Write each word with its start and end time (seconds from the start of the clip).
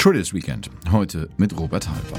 Traders 0.00 0.32
Weekend, 0.32 0.70
heute 0.90 1.28
mit 1.36 1.54
Robert 1.60 1.86
Halber. 1.86 2.18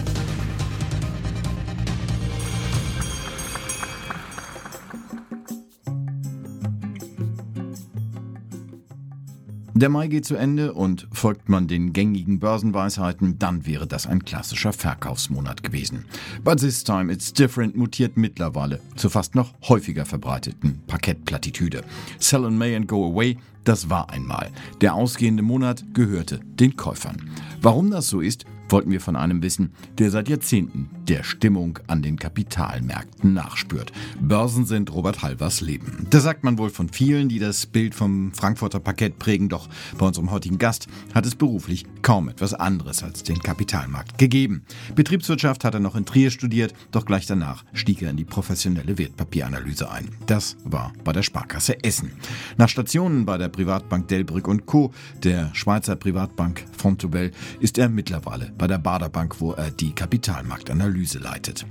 Der 9.73 9.89
Mai 9.89 10.09
geht 10.09 10.25
zu 10.25 10.35
Ende 10.35 10.73
und 10.73 11.07
folgt 11.11 11.49
man 11.49 11.67
den 11.67 11.91
gängigen 11.91 12.37
Börsenweisheiten, 12.39 13.39
dann 13.39 13.65
wäre 13.65 13.87
das 13.87 14.05
ein 14.05 14.23
klassischer 14.25 14.73
Verkaufsmonat 14.73 15.63
gewesen. 15.63 16.05
But 16.43 16.59
this 16.59 16.83
time 16.83 17.11
it's 17.11 17.33
different 17.33 17.75
mutiert 17.75 18.15
mittlerweile 18.15 18.79
zur 18.95 19.09
fast 19.09 19.33
noch 19.33 19.55
häufiger 19.67 20.05
verbreiteten 20.05 20.83
Parkettplattitüde. 20.85 21.83
Sell 22.19 22.45
in 22.45 22.59
May 22.59 22.75
and 22.75 22.87
go 22.87 23.11
away, 23.11 23.39
das 23.63 23.89
war 23.89 24.11
einmal. 24.11 24.51
Der 24.81 24.93
ausgehende 24.93 25.41
Monat 25.41 25.83
gehörte 25.95 26.41
den 26.59 26.75
Käufern. 26.75 27.17
Warum 27.63 27.91
das 27.91 28.07
so 28.07 28.21
ist, 28.21 28.45
wollten 28.69 28.89
wir 28.89 28.99
von 28.99 29.15
einem 29.15 29.43
wissen, 29.43 29.73
der 29.99 30.09
seit 30.09 30.29
Jahrzehnten 30.29 30.89
der 31.07 31.23
Stimmung 31.23 31.79
an 31.87 32.01
den 32.01 32.17
Kapitalmärkten 32.17 33.33
nachspürt. 33.33 33.91
Börsen 34.19 34.65
sind 34.65 34.93
Robert 34.93 35.21
Halvers 35.21 35.61
Leben. 35.61 36.07
Das 36.09 36.23
sagt 36.23 36.43
man 36.43 36.57
wohl 36.57 36.69
von 36.69 36.89
vielen, 36.89 37.29
die 37.29 37.39
das 37.39 37.65
Bild 37.65 37.95
vom 37.95 38.31
Frankfurter 38.33 38.79
Parkett 38.79 39.19
prägen, 39.19 39.49
doch 39.49 39.67
bei 39.97 40.05
unserem 40.05 40.31
heutigen 40.31 40.57
Gast 40.57 40.87
hat 41.13 41.25
es 41.25 41.35
beruflich 41.35 41.85
kaum 42.01 42.29
etwas 42.29 42.53
anderes 42.53 43.03
als 43.03 43.23
den 43.23 43.39
Kapitalmarkt 43.39 44.17
gegeben. 44.17 44.63
Betriebswirtschaft 44.95 45.63
hat 45.63 45.73
er 45.73 45.79
noch 45.79 45.95
in 45.95 46.05
Trier 46.05 46.31
studiert, 46.31 46.73
doch 46.91 47.05
gleich 47.05 47.25
danach 47.25 47.63
stieg 47.73 48.01
er 48.01 48.11
in 48.11 48.17
die 48.17 48.25
professionelle 48.25 48.97
Wertpapieranalyse 48.97 49.89
ein. 49.89 50.09
Das 50.27 50.57
war 50.63 50.93
bei 51.03 51.13
der 51.13 51.23
Sparkasse 51.23 51.83
Essen. 51.83 52.11
Nach 52.57 52.69
Stationen 52.69 53.25
bei 53.25 53.37
der 53.37 53.49
Privatbank 53.49 54.07
Delbrück 54.07 54.47
und 54.47 54.65
Co., 54.65 54.91
der 55.23 55.53
Schweizer 55.53 55.95
Privatbank 55.95 56.65
Fontobel, 56.77 57.31
ist 57.59 57.77
er 57.77 57.89
mittlerweile 57.89 58.51
bei 58.57 58.67
der 58.67 58.77
Baderbank, 58.77 59.39
wo 59.39 59.53
er 59.53 59.71
die 59.71 59.93
Kapitalmarktanalyse 59.93 60.90
leitet. 61.19 61.65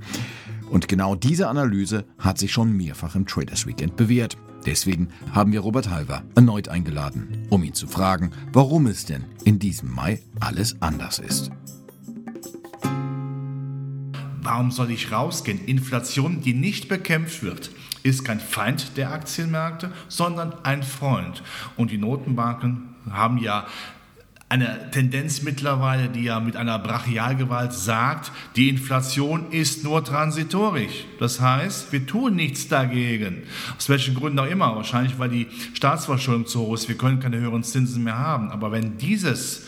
Und 0.69 0.87
genau 0.87 1.15
diese 1.15 1.49
Analyse 1.49 2.05
hat 2.17 2.37
sich 2.37 2.51
schon 2.51 2.71
mehrfach 2.75 3.15
im 3.15 3.25
Traders 3.25 3.67
Weekend 3.67 3.95
bewährt. 3.95 4.37
Deswegen 4.65 5.09
haben 5.31 5.51
wir 5.51 5.61
Robert 5.61 5.89
Halver 5.89 6.23
erneut 6.35 6.69
eingeladen, 6.69 7.47
um 7.49 7.63
ihn 7.63 7.73
zu 7.73 7.87
fragen, 7.87 8.31
warum 8.53 8.87
es 8.87 9.05
denn 9.05 9.25
in 9.43 9.59
diesem 9.59 9.93
Mai 9.93 10.21
alles 10.39 10.81
anders 10.81 11.19
ist. 11.19 11.51
Warum 14.43 14.71
soll 14.71 14.91
ich 14.91 15.11
rausgehen? 15.11 15.63
Inflation, 15.65 16.41
die 16.41 16.53
nicht 16.53 16.87
bekämpft 16.87 17.43
wird, 17.43 17.71
ist 18.03 18.23
kein 18.23 18.39
Feind 18.39 18.97
der 18.97 19.11
Aktienmärkte, 19.11 19.91
sondern 20.07 20.53
ein 20.63 20.83
Freund. 20.83 21.43
Und 21.77 21.91
die 21.91 21.97
Notenbanken 21.97 22.95
haben 23.09 23.37
ja 23.37 23.67
eine 24.51 24.91
Tendenz 24.91 25.43
mittlerweile, 25.43 26.09
die 26.09 26.23
ja 26.23 26.41
mit 26.41 26.57
einer 26.57 26.77
Brachialgewalt 26.77 27.71
sagt, 27.71 28.33
die 28.57 28.67
Inflation 28.67 29.49
ist 29.49 29.85
nur 29.85 30.03
transitorisch. 30.03 31.05
Das 31.19 31.39
heißt, 31.39 31.93
wir 31.93 32.05
tun 32.05 32.35
nichts 32.35 32.67
dagegen. 32.67 33.43
Aus 33.77 33.87
welchen 33.87 34.13
Gründen 34.13 34.39
auch 34.39 34.47
immer. 34.47 34.75
Wahrscheinlich, 34.75 35.17
weil 35.17 35.29
die 35.29 35.47
Staatsverschuldung 35.73 36.47
zu 36.47 36.59
hoch 36.59 36.73
ist. 36.73 36.89
Wir 36.89 36.97
können 36.97 37.21
keine 37.21 37.39
höheren 37.39 37.63
Zinsen 37.63 38.03
mehr 38.03 38.17
haben. 38.17 38.51
Aber 38.51 38.73
wenn 38.73 38.97
dieses 38.97 39.67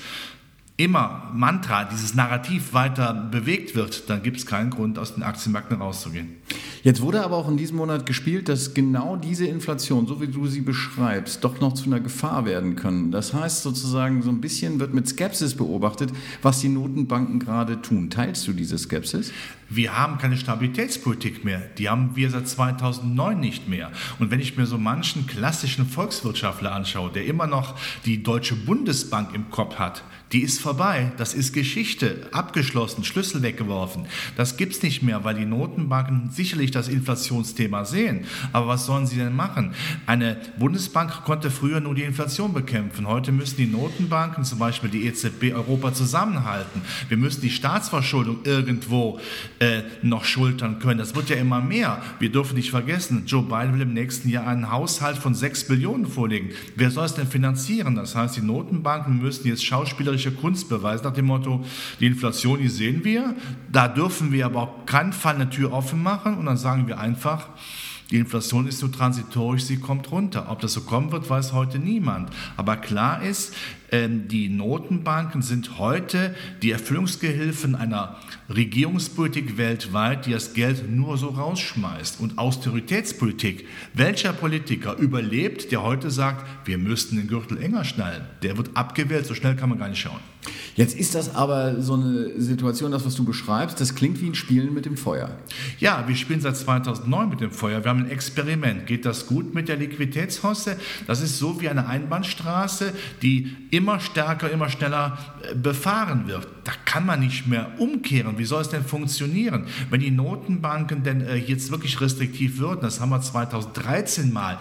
immer 0.75 1.29
Mantra, 1.33 1.85
dieses 1.85 2.16
Narrativ 2.16 2.73
weiter 2.73 3.13
bewegt 3.13 3.75
wird, 3.75 4.09
dann 4.09 4.23
gibt 4.23 4.38
es 4.38 4.45
keinen 4.45 4.71
Grund, 4.71 4.97
aus 4.97 5.13
den 5.13 5.23
Aktienmärkten 5.23 5.79
rauszugehen. 5.79 6.38
Jetzt 6.81 7.02
wurde 7.02 7.23
aber 7.23 7.38
auch 7.38 7.47
in 7.47 7.57
diesem 7.57 7.77
Monat 7.77 8.05
gespielt, 8.05 8.49
dass 8.49 8.73
genau 8.73 9.16
diese 9.16 9.45
Inflation, 9.45 10.07
so 10.07 10.19
wie 10.19 10.27
du 10.27 10.47
sie 10.47 10.61
beschreibst, 10.61 11.44
doch 11.44 11.61
noch 11.61 11.73
zu 11.73 11.85
einer 11.85 11.99
Gefahr 11.99 12.45
werden 12.45 12.75
können. 12.75 13.11
Das 13.11 13.33
heißt 13.33 13.63
sozusagen, 13.63 14.21
so 14.21 14.29
ein 14.29 14.41
bisschen 14.41 14.79
wird 14.79 14.94
mit 14.94 15.07
Skepsis 15.07 15.56
beobachtet, 15.56 16.11
was 16.41 16.59
die 16.59 16.69
Notenbanken 16.69 17.40
gerade 17.40 17.81
tun. 17.81 18.09
Teilst 18.09 18.47
du 18.47 18.53
diese 18.53 18.78
Skepsis? 18.78 19.31
Wir 19.75 19.97
haben 19.97 20.17
keine 20.17 20.38
Stabilitätspolitik 20.38 21.44
mehr. 21.44 21.59
Die 21.78 21.89
haben 21.89 22.16
wir 22.16 22.29
seit 22.29 22.47
2009 22.47 23.39
nicht 23.39 23.67
mehr. 23.67 23.91
Und 24.19 24.31
wenn 24.31 24.39
ich 24.39 24.57
mir 24.57 24.66
so 24.66 24.78
manchen 24.78 25.25
klassischen 25.25 25.88
Volkswirtschaftler 25.88 26.73
anschaue, 26.73 27.11
der 27.11 27.25
immer 27.25 27.47
noch 27.47 27.75
die 28.06 28.22
Deutsche 28.22 28.56
Bundesbank 28.56 29.34
im 29.34 29.50
Kopf 29.50 29.75
hat, 29.75 30.03
die 30.34 30.41
ist 30.41 30.59
vorbei. 30.59 31.11
Das 31.17 31.35
ist 31.35 31.53
Geschichte. 31.53 32.28
Abgeschlossen, 32.31 33.03
Schlüssel 33.03 33.44
weggeworfen. 33.44 34.07
Das 34.35 34.57
gibt 34.57 34.73
es 34.73 34.81
nicht 34.81 35.03
mehr, 35.03 35.23
weil 35.23 35.35
die 35.35 35.45
Notenbanken 35.45 36.31
sicherlich 36.31 36.72
das 36.72 36.88
Inflationsthema 36.88 37.85
sehen. 37.85 38.25
Aber 38.51 38.67
was 38.67 38.88
sollen 38.88 39.05
sie 39.05 39.17
denn 39.17 39.35
machen? 39.35 39.75
Eine 40.07 40.38
Bundesbank 40.57 41.23
konnte 41.23 41.51
früher 41.51 41.81
nur 41.81 41.94
die 41.94 42.01
Inflation 42.01 42.51
bekämpfen. 42.51 43.07
Heute 43.07 43.31
müssen 43.31 43.57
die 43.57 43.67
Notenbanken, 43.67 44.44
zum 44.44 44.57
Beispiel 44.57 44.90
die 44.90 45.05
EZB, 45.05 45.53
Europa 45.53 45.94
zusammenhalten. 45.94 46.81
Wir 47.09 47.17
müssen 47.17 47.41
die 47.41 47.51
Staatsverschuldung 47.51 48.40
irgendwo 48.44 49.19
äh, 49.63 49.84
noch 50.01 50.25
schultern 50.25 50.79
können. 50.79 50.97
Das 50.97 51.16
wird 51.16 51.29
ja 51.29 51.38
immer 51.38 51.62
mehr. 51.62 52.01
Wir 52.19 52.29
dürfen 52.29 52.56
nicht 52.56 52.69
vergessen, 52.69 53.24
Joe 53.25 53.44
Biden 53.44 53.74
will 53.74 53.81
im 53.81 53.94
nächsten 53.94 54.28
Jahr 54.28 54.46
einen 54.47 54.69
Haushalt 54.69 55.18
von 55.18 55.34
6 55.34 55.68
Billionen 55.68 56.06
vorlegen. 56.06 56.50
Wer 56.75 56.91
soll 56.91 57.06
es 57.06 57.13
denn 57.13 57.28
finanzieren? 57.28 57.96
Das 57.96 58.13
heißt, 58.13 58.35
die 58.35 58.41
Notenbanken 58.41 59.22
müssen 59.22 59.47
jetzt 59.47 59.66
schauspielerische 59.66 60.31
Kunst 60.31 60.68
beweisen 60.68 61.06
nach 61.06 61.13
dem 61.13 61.28
Motto, 61.28 61.63
die 62.02 62.07
Inflation, 62.07 62.59
die 62.59 62.68
sehen 62.68 63.06
wir, 63.06 63.35
da 63.72 63.88
dürfen 63.88 64.34
wir 64.34 64.46
aber 64.46 64.63
auf 64.63 64.85
keinen 64.85 65.13
Fall 65.13 65.35
eine 65.35 65.50
Tür 65.50 65.72
offen 65.72 66.03
machen 66.03 66.38
und 66.38 66.46
dann 66.46 66.57
sagen 66.57 66.88
wir 66.88 67.00
einfach, 67.00 67.47
die 68.12 68.18
Inflation 68.18 68.68
ist 68.68 68.79
so 68.79 68.90
transitorisch, 68.90 69.63
sie 69.63 69.78
kommt 69.78 70.12
runter. 70.12 70.47
Ob 70.50 70.59
das 70.59 70.73
so 70.73 70.81
kommen 70.81 71.12
wird, 71.12 71.29
weiß 71.29 71.53
heute 71.53 71.79
niemand. 71.79 72.29
Aber 72.57 72.75
klar 72.75 73.23
ist, 73.23 73.56
die 73.93 74.49
Notenbanken 74.49 75.43
sind 75.43 75.77
heute 75.77 76.33
die 76.63 76.71
Erfüllungsgehilfen 76.71 77.75
einer 77.75 78.17
Regierungspolitik 78.53 79.57
weltweit, 79.57 80.25
die 80.25 80.31
das 80.31 80.53
Geld 80.53 80.89
nur 80.89 81.17
so 81.17 81.27
rausschmeißt. 81.29 82.19
Und 82.19 82.39
Austeritätspolitik, 82.39 83.67
welcher 83.93 84.33
Politiker 84.33 84.97
überlebt, 84.97 85.71
der 85.71 85.83
heute 85.83 86.09
sagt, 86.09 86.45
wir 86.67 86.79
müssten 86.79 87.17
den 87.17 87.27
Gürtel 87.27 87.61
enger 87.61 87.83
schnallen? 87.83 88.23
Der 88.41 88.57
wird 88.57 88.71
abgewählt, 88.75 89.27
so 89.27 89.35
schnell 89.35 89.55
kann 89.55 89.69
man 89.69 89.77
gar 89.77 89.89
nicht 89.89 90.01
schauen. 90.01 90.19
Jetzt 90.75 90.97
ist 90.97 91.13
das 91.13 91.35
aber 91.35 91.81
so 91.81 91.93
eine 91.93 92.41
Situation, 92.41 92.91
das, 92.91 93.05
was 93.05 93.15
du 93.15 93.23
beschreibst, 93.23 93.79
das 93.79 93.93
klingt 93.93 94.19
wie 94.21 94.27
ein 94.27 94.35
Spielen 94.35 94.73
mit 94.73 94.85
dem 94.85 94.97
Feuer. 94.97 95.37
Ja, 95.79 96.03
wir 96.07 96.15
spielen 96.15 96.41
seit 96.41 96.57
2009 96.57 97.29
mit 97.29 97.41
dem 97.41 97.51
Feuer. 97.51 97.83
Wir 97.83 97.89
haben 97.89 98.05
ein 98.05 98.09
Experiment. 98.09 98.87
Geht 98.87 99.05
das 99.05 99.27
gut 99.27 99.53
mit 99.53 99.69
der 99.69 99.77
Liquiditätshosse? 99.77 100.77
Das 101.05 101.21
ist 101.21 101.37
so 101.37 101.61
wie 101.61 101.69
eine 101.69 101.87
Einbahnstraße, 101.87 102.91
die 103.21 103.55
immer 103.69 103.82
stärker, 103.99 104.49
immer 104.49 104.69
schneller 104.69 105.17
äh, 105.41 105.55
befahren 105.55 106.27
wird. 106.27 106.47
Da 106.63 106.71
kann 106.85 107.05
man 107.05 107.19
nicht 107.19 107.47
mehr 107.47 107.71
umkehren. 107.77 108.38
Wie 108.38 108.45
soll 108.45 108.61
es 108.61 108.69
denn 108.69 108.83
funktionieren? 108.83 109.66
Wenn 109.89 110.01
die 110.01 110.11
Notenbanken 110.11 111.03
denn 111.03 111.21
äh, 111.21 111.35
jetzt 111.35 111.71
wirklich 111.71 111.99
restriktiv 112.01 112.57
würden, 112.57 112.81
das 112.81 112.99
haben 112.99 113.09
wir 113.09 113.22
2013 113.22 114.31
mal 114.31 114.59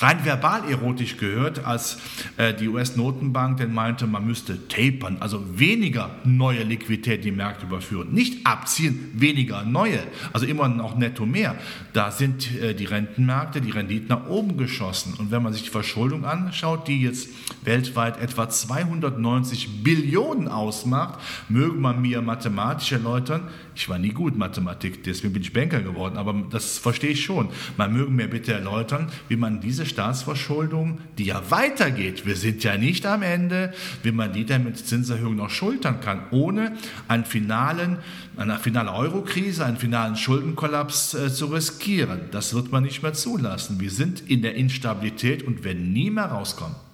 rein 0.00 0.24
verbal 0.24 0.68
erotisch 0.68 1.16
gehört, 1.16 1.64
als 1.64 1.98
äh, 2.36 2.54
die 2.54 2.68
US-Notenbank 2.68 3.58
denn 3.58 3.72
meinte, 3.72 4.06
man 4.06 4.26
müsste 4.26 4.68
tapern, 4.68 5.18
also 5.20 5.58
weniger 5.58 6.10
neue 6.24 6.62
Liquidität 6.62 7.24
die 7.24 7.32
Märkte 7.32 7.66
überführen. 7.66 8.12
Nicht 8.12 8.46
abziehen, 8.46 9.10
weniger 9.14 9.64
neue, 9.64 10.00
also 10.32 10.46
immer 10.46 10.68
noch 10.68 10.96
netto 10.96 11.26
mehr. 11.26 11.56
Da 11.92 12.10
sind 12.10 12.54
äh, 12.60 12.74
die 12.74 12.84
Rentenmärkte, 12.84 13.60
die 13.60 13.70
Renditen 13.70 14.08
nach 14.08 14.26
oben 14.28 14.56
geschossen. 14.56 15.14
Und 15.18 15.30
wenn 15.30 15.42
man 15.42 15.52
sich 15.52 15.64
die 15.64 15.70
Verschuldung 15.70 16.24
anschaut, 16.24 16.88
die 16.88 17.02
jetzt 17.02 17.28
weltweit 17.62 18.20
etwa 18.20 18.48
290 18.48 19.82
Billionen 19.82 20.48
ausmacht, 20.48 21.18
möge 21.48 21.76
man 21.76 22.00
mir 22.00 22.22
mathematisch 22.22 22.92
erläutern, 22.92 23.42
ich 23.74 23.88
war 23.88 23.98
nie 23.98 24.10
gut 24.10 24.36
Mathematik, 24.36 25.04
deswegen 25.04 25.32
bin 25.32 25.42
ich 25.42 25.52
Banker 25.52 25.80
geworden, 25.80 26.16
aber 26.16 26.34
das 26.50 26.78
verstehe 26.78 27.10
ich 27.10 27.24
schon. 27.24 27.48
Man 27.76 27.92
möge 27.92 28.10
mir 28.10 28.28
bitte 28.28 28.52
erläutern, 28.52 29.08
wie 29.28 29.36
man 29.36 29.60
diese 29.60 29.86
Staatsverschuldung, 29.88 31.00
die 31.18 31.24
ja 31.24 31.50
weitergeht, 31.50 32.26
wir 32.26 32.36
sind 32.36 32.62
ja 32.64 32.76
nicht 32.76 33.06
am 33.06 33.22
Ende, 33.22 33.72
wie 34.02 34.12
man 34.12 34.32
die 34.32 34.44
dann 34.46 34.64
mit 34.64 34.78
Zinserhöhungen 34.78 35.38
noch 35.38 35.50
schultern 35.50 36.00
kann, 36.00 36.22
ohne 36.30 36.76
einen 37.08 37.24
finalen, 37.24 37.98
eine 38.36 38.58
finale 38.58 38.92
Eurokrise, 38.92 39.64
einen 39.64 39.78
finalen 39.78 40.16
Schuldenkollaps 40.16 41.14
äh, 41.14 41.32
zu 41.32 41.46
riskieren. 41.46 42.20
Das 42.30 42.54
wird 42.54 42.70
man 42.70 42.84
nicht 42.84 43.02
mehr 43.02 43.14
zulassen. 43.14 43.80
Wir 43.80 43.90
sind 43.90 44.28
in 44.28 44.42
der 44.42 44.54
Instabilität 44.54 45.42
und 45.42 45.64
werden 45.64 45.92
nie 45.92 46.10
mehr 46.10 46.26
rauskommen. 46.26 46.87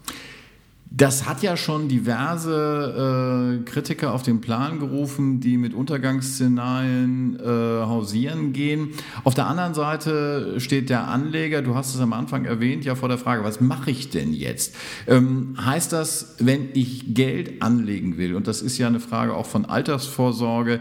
Das 0.97 1.27
hat 1.27 1.43
ja 1.43 1.57
schon 1.57 1.89
diverse 1.89 3.59
äh, 3.59 3.65
Kritiker 3.65 4.15
auf 4.15 4.23
den 4.23 4.41
Plan 4.41 4.79
gerufen, 4.79 5.41
die 5.41 5.57
mit 5.57 5.75
Untergangsszenarien 5.75 7.37
äh, 7.41 7.47
hausieren 7.49 8.53
gehen. 8.53 8.91
Auf 9.25 9.35
der 9.35 9.49
anderen 9.49 9.75
Seite 9.75 10.61
steht 10.61 10.91
der 10.91 11.09
Anleger, 11.09 11.63
du 11.63 11.75
hast 11.75 11.97
es 11.97 12.01
am 12.01 12.13
Anfang 12.13 12.45
erwähnt, 12.45 12.85
ja 12.85 12.95
vor 12.95 13.09
der 13.09 13.19
Frage, 13.19 13.43
was 13.43 13.61
mache 13.61 13.91
ich 13.91 14.11
denn 14.11 14.33
jetzt? 14.33 14.77
Ähm, 15.09 15.57
heißt 15.61 15.93
das, 15.93 16.37
wenn 16.39 16.69
ich 16.75 17.13
Geld 17.13 17.61
anlegen 17.61 18.17
will, 18.17 18.37
und 18.37 18.47
das 18.47 18.63
ist 18.63 18.79
ja 18.79 18.87
eine 18.87 19.01
Frage 19.01 19.35
auch 19.35 19.47
von 19.47 19.65
Altersvorsorge, 19.65 20.81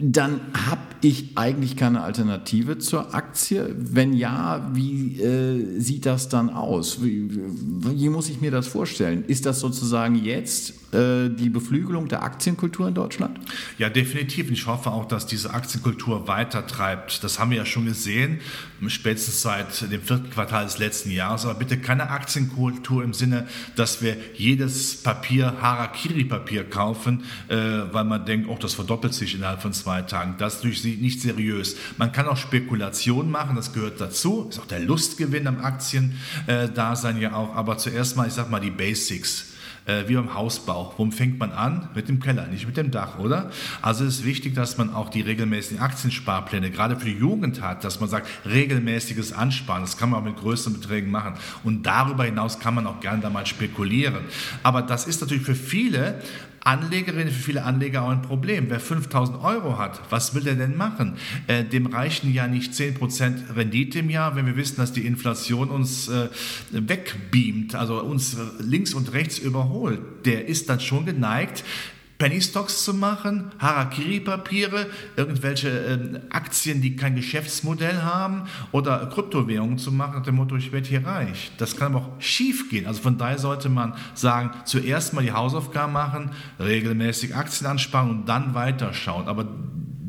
dann 0.00 0.40
habe 0.66 0.80
ich 1.02 1.36
eigentlich 1.36 1.76
keine 1.76 2.02
Alternative 2.02 2.78
zur 2.78 3.14
Aktie. 3.14 3.74
Wenn 3.78 4.12
ja, 4.14 4.70
wie 4.72 5.20
äh, 5.20 5.78
sieht 5.78 6.06
das 6.06 6.28
dann 6.28 6.50
aus? 6.50 7.02
Wie, 7.04 7.28
wie, 7.30 8.08
muss 8.08 8.30
ich 8.30 8.40
mir 8.40 8.50
das 8.50 8.66
vorstellen? 8.66 9.24
Ist 9.26 9.46
das 9.46 9.60
sozusagen 9.60 10.14
jetzt 10.14 10.74
die 10.92 11.50
Beflügelung 11.50 12.08
der 12.08 12.22
Aktienkultur 12.22 12.88
in 12.88 12.94
Deutschland? 12.94 13.38
Ja, 13.78 13.88
definitiv. 13.88 14.50
Ich 14.50 14.66
hoffe 14.66 14.90
auch, 14.90 15.06
dass 15.06 15.26
diese 15.26 15.54
Aktienkultur 15.54 16.26
weiter 16.26 16.66
treibt. 16.66 17.22
Das 17.22 17.38
haben 17.38 17.50
wir 17.50 17.58
ja 17.58 17.66
schon 17.66 17.86
gesehen, 17.86 18.40
spätestens 18.88 19.42
seit 19.42 19.90
dem 19.90 20.02
vierten 20.02 20.30
Quartal 20.30 20.64
des 20.64 20.78
letzten 20.78 21.10
Jahres. 21.10 21.44
Aber 21.44 21.54
bitte 21.54 21.78
keine 21.78 22.10
Aktienkultur 22.10 23.04
im 23.04 23.14
Sinne, 23.14 23.46
dass 23.76 24.02
wir 24.02 24.16
jedes 24.34 25.02
Papier, 25.02 25.54
Harakiri-Papier 25.60 26.64
kaufen, 26.64 27.24
äh, 27.48 27.56
weil 27.56 28.04
man 28.04 28.24
denkt, 28.26 28.48
oh, 28.48 28.58
das 28.60 28.74
verdoppelt 28.74 29.14
sich 29.14 29.34
innerhalb 29.34 29.62
von 29.62 29.72
zwei 29.72 30.02
Tagen. 30.02 30.36
Das 30.38 30.56
ist 30.56 30.64
natürlich 30.64 31.00
nicht 31.00 31.20
seriös. 31.20 31.76
Man 31.98 32.12
kann 32.12 32.26
auch 32.26 32.36
Spekulation 32.36 33.30
machen, 33.30 33.56
das 33.56 33.72
gehört 33.72 34.00
dazu. 34.00 34.48
Ist 34.48 34.58
auch 34.58 34.66
der 34.66 34.80
Lustgewinn 34.80 35.46
am 35.46 35.60
Aktiendasein 35.60 37.16
äh, 37.16 37.22
ja 37.22 37.34
auch. 37.34 37.54
Aber 37.54 37.78
zuerst 37.78 38.16
mal, 38.16 38.26
ich 38.26 38.34
sag 38.34 38.50
mal, 38.50 38.60
die 38.60 38.70
Basics 38.70 39.49
äh, 39.86 40.04
wie 40.06 40.14
beim 40.14 40.34
Hausbau. 40.34 40.94
Womit 40.96 41.14
fängt 41.14 41.38
man 41.38 41.52
an? 41.52 41.88
Mit 41.94 42.08
dem 42.08 42.20
Keller, 42.20 42.46
nicht 42.46 42.66
mit 42.66 42.76
dem 42.76 42.90
Dach, 42.90 43.18
oder? 43.18 43.50
Also 43.82 44.04
es 44.04 44.18
ist 44.18 44.24
wichtig, 44.24 44.54
dass 44.54 44.78
man 44.78 44.94
auch 44.94 45.08
die 45.08 45.20
regelmäßigen 45.20 45.82
Aktiensparpläne, 45.82 46.70
gerade 46.70 46.96
für 46.96 47.06
die 47.06 47.18
Jugend 47.18 47.60
hat, 47.60 47.84
dass 47.84 48.00
man 48.00 48.08
sagt, 48.08 48.28
regelmäßiges 48.46 49.32
Ansparen. 49.32 49.82
Das 49.82 49.96
kann 49.96 50.10
man 50.10 50.20
auch 50.20 50.24
mit 50.24 50.36
größeren 50.36 50.80
Beträgen 50.80 51.10
machen. 51.10 51.34
Und 51.64 51.84
darüber 51.84 52.24
hinaus 52.24 52.58
kann 52.58 52.74
man 52.74 52.86
auch 52.86 53.00
gerne 53.00 53.22
da 53.22 53.30
mal 53.30 53.46
spekulieren. 53.46 54.24
Aber 54.62 54.82
das 54.82 55.06
ist 55.06 55.20
natürlich 55.20 55.44
für 55.44 55.54
viele 55.54 56.20
Anlegerinnen, 56.64 57.32
für 57.32 57.42
viele 57.42 57.64
Anleger 57.64 58.02
auch 58.02 58.10
ein 58.10 58.22
Problem. 58.22 58.66
Wer 58.68 58.80
5000 58.80 59.42
Euro 59.42 59.78
hat, 59.78 60.00
was 60.10 60.34
will 60.34 60.42
der 60.42 60.56
denn 60.56 60.76
machen? 60.76 61.16
Äh, 61.46 61.64
dem 61.64 61.86
reichen 61.86 62.32
ja 62.32 62.46
nicht 62.46 62.72
10% 62.72 63.56
Rendite 63.56 64.00
im 64.00 64.10
Jahr, 64.10 64.36
wenn 64.36 64.46
wir 64.46 64.56
wissen, 64.56 64.76
dass 64.76 64.92
die 64.92 65.06
Inflation 65.06 65.70
uns 65.70 66.08
äh, 66.08 66.28
wegbeamt, 66.70 67.74
also 67.74 68.02
uns 68.02 68.36
links 68.58 68.94
und 68.94 69.12
rechts 69.12 69.38
überholt. 69.38 70.00
Der 70.26 70.46
ist 70.46 70.68
dann 70.68 70.80
schon 70.80 71.06
geneigt, 71.06 71.64
Penny 72.20 72.42
Stocks 72.42 72.84
zu 72.84 72.92
machen, 72.92 73.50
Harakiri-Papiere, 73.58 74.88
irgendwelche 75.16 75.70
äh, 75.70 76.20
Aktien, 76.28 76.82
die 76.82 76.94
kein 76.94 77.16
Geschäftsmodell 77.16 78.02
haben 78.02 78.42
oder 78.72 79.06
Kryptowährungen 79.06 79.78
zu 79.78 79.90
machen 79.90 80.16
nach 80.16 80.22
dem 80.22 80.34
Motto, 80.34 80.54
ich 80.54 80.70
werde 80.70 80.86
hier 80.86 81.06
reich. 81.06 81.50
Das 81.56 81.76
kann 81.78 81.94
aber 81.94 82.04
auch 82.04 82.20
schief 82.20 82.68
gehen. 82.68 82.86
Also 82.86 83.00
von 83.00 83.16
daher 83.16 83.38
sollte 83.38 83.70
man 83.70 83.94
sagen, 84.12 84.50
zuerst 84.66 85.14
mal 85.14 85.22
die 85.22 85.32
Hausaufgaben 85.32 85.94
machen, 85.94 86.32
regelmäßig 86.58 87.34
Aktien 87.34 87.66
ansparen 87.70 88.10
und 88.10 88.28
dann 88.28 88.54
weiterschauen. 88.54 89.26
Aber 89.26 89.46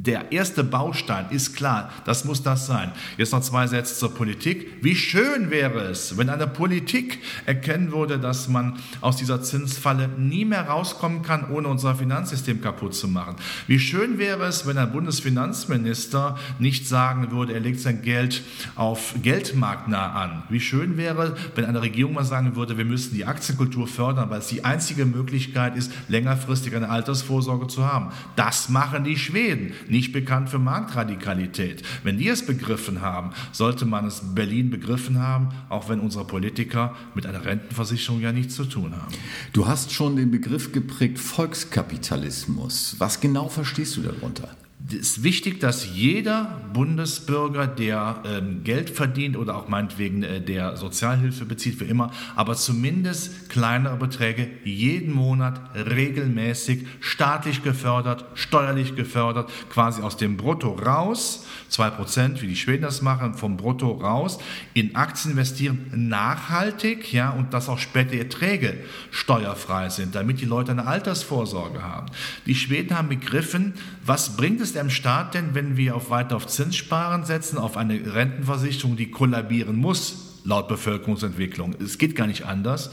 der 0.06 0.32
erste 0.32 0.64
Baustein 0.64 1.28
ist 1.30 1.56
klar, 1.56 1.92
das 2.06 2.26
muss 2.26 2.42
das 2.42 2.66
sein. 2.66 2.92
Jetzt 3.18 3.34
noch 3.34 3.42
zwei 3.42 3.68
Sätze 3.68 3.96
zur 3.96 4.16
Politik. 4.16 4.80
Wie 4.82 4.96
schön 4.96 5.52
wäre 5.52 5.82
es, 5.82 6.18
wenn 6.18 6.30
eine 6.30 6.48
Politik 6.48 7.20
erkennen 7.46 7.92
würde, 7.92 8.18
dass 8.18 8.48
man 8.48 8.80
aus 9.02 9.18
dieser 9.18 9.44
Zinsfalle 9.44 10.08
nie 10.08 10.44
mehr 10.44 10.68
rauskommen 10.68 11.22
kann, 11.22 11.52
ohne 11.52 11.68
unser 11.68 11.94
Finanzsystem 11.94 12.62
kaputt 12.62 12.96
zu 12.96 13.08
machen. 13.08 13.36
Wie 13.68 13.78
schön 13.78 14.18
wäre 14.18 14.46
es, 14.46 14.66
wenn 14.66 14.80
ein 14.80 14.92
Bundesfinanzminister 14.92 16.36
nicht 16.58 16.88
sagen 16.88 17.30
würde, 17.30 17.54
er 17.54 17.60
legt 17.60 17.80
sein 17.80 18.02
Geld 18.02 18.42
auf 18.76 19.14
Geldmarktnah 19.22 20.14
an. 20.14 20.44
Wie 20.50 20.60
schön 20.60 20.98
wäre, 20.98 21.36
wenn 21.54 21.66
eine 21.66 21.82
Regierung 21.84 22.14
mal 22.14 22.24
sagen 22.24 22.56
würde, 22.56 22.80
wir 22.80 22.86
müssen 22.86 23.14
die 23.14 23.26
Aktienkultur 23.26 23.88
fördern, 23.88 24.32
weil 24.32 24.40
es 24.40 24.48
die 24.48 24.66
einzige 24.66 25.06
Möglichkeit 25.06 25.76
ist, 25.76 25.92
längerfristig 26.08 26.76
eine 26.76 26.90
Altersvorsorge 26.90 27.68
zu 27.68 27.86
haben. 27.86 28.12
Das 28.36 28.68
machen 28.68 29.04
die 29.04 29.18
Schweden 29.18 29.74
nicht 29.92 30.12
bekannt 30.14 30.50
für 30.50 30.60
Marktradikalität. 30.60 31.84
Wenn 32.04 32.18
die 32.18 32.28
es 32.28 32.46
begriffen 32.46 33.02
haben, 33.02 33.32
sollte 33.52 33.86
man 33.86 34.08
es 34.08 34.22
Berlin 34.34 34.70
begriffen 34.70 35.20
haben, 35.20 35.50
auch 35.70 35.90
wenn 35.90 36.00
unsere 36.00 36.26
Politiker 36.26 36.96
mit 37.14 37.26
einer 37.26 37.46
Rentenversicherung 37.46 38.22
ja 38.22 38.32
nichts 38.32 38.56
zu 38.56 38.66
tun 38.66 38.94
haben. 38.96 39.14
Du 39.54 39.68
hast 39.68 39.92
schon 39.92 40.16
den 40.16 40.32
Begriff 40.32 40.72
geprägt 40.72 41.20
Volkskapitalismus. 41.20 42.96
Was 42.98 43.20
genau 43.20 43.50
verstehst 43.50 43.98
du 43.98 44.02
darunter? 44.02 44.50
Es 44.94 45.18
ist 45.18 45.24
wichtig, 45.24 45.60
dass 45.62 45.96
jeder 45.96 46.60
Bundesbürger, 46.74 47.66
der 47.66 48.22
ähm, 48.26 48.64
Geld 48.64 48.90
verdient 48.90 49.38
oder 49.38 49.56
auch 49.56 49.70
meinetwegen 49.70 50.24
äh, 50.24 50.42
der 50.42 50.76
Sozialhilfe 50.76 51.46
bezieht, 51.46 51.80
wie 51.80 51.86
immer, 51.86 52.12
aber 52.36 52.56
zumindest 52.56 53.50
kleinere 53.50 53.96
Beträge 53.96 54.50
jeden 54.66 55.14
Monat 55.14 55.62
regelmäßig 55.76 56.86
staatlich 57.00 57.64
gefördert, 57.64 58.26
steuerlich 58.34 58.96
gefördert, 58.96 59.50
quasi 59.70 60.02
aus 60.02 60.18
dem 60.18 60.36
Brutto 60.36 60.74
raus, 60.74 61.46
2%, 61.72 62.42
wie 62.42 62.48
die 62.48 62.56
Schweden 62.56 62.84
das 62.84 63.02
machen, 63.02 63.36
vom 63.36 63.56
Brutto 63.56 63.92
raus, 63.92 64.40
in 64.74 64.96
Aktien 64.96 65.32
investieren, 65.32 65.90
nachhaltig, 65.94 67.14
ja, 67.14 67.30
und 67.30 67.54
dass 67.54 67.70
auch 67.70 67.80
später 67.80 68.16
Erträge 68.16 68.76
steuerfrei 69.10 69.90
sind, 69.90 70.16
damit 70.16 70.42
die 70.42 70.46
Leute 70.46 70.72
eine 70.72 70.86
Altersvorsorge 70.86 71.82
haben. 71.82 72.08
Die 72.46 72.56
Schweden 72.56 72.98
haben 72.98 73.08
begriffen, 73.08 73.74
was 74.06 74.36
bringt 74.36 74.60
es 74.60 74.74
dem 74.82 74.90
Staat 74.90 75.34
denn, 75.34 75.54
wenn 75.54 75.78
wir 75.78 75.96
auf 75.96 76.10
weiter 76.10 76.36
auf 76.36 76.48
Zinssparen 76.48 77.24
setzen, 77.24 77.58
auf 77.58 77.78
eine 77.78 78.14
Rentenversicherung, 78.14 78.96
die 78.98 79.12
kollabieren 79.12 79.76
muss, 79.76 80.31
laut 80.44 80.68
Bevölkerungsentwicklung. 80.68 81.76
Es 81.82 81.98
geht 81.98 82.16
gar 82.16 82.28
nicht 82.28 82.46
anders. 82.46 82.90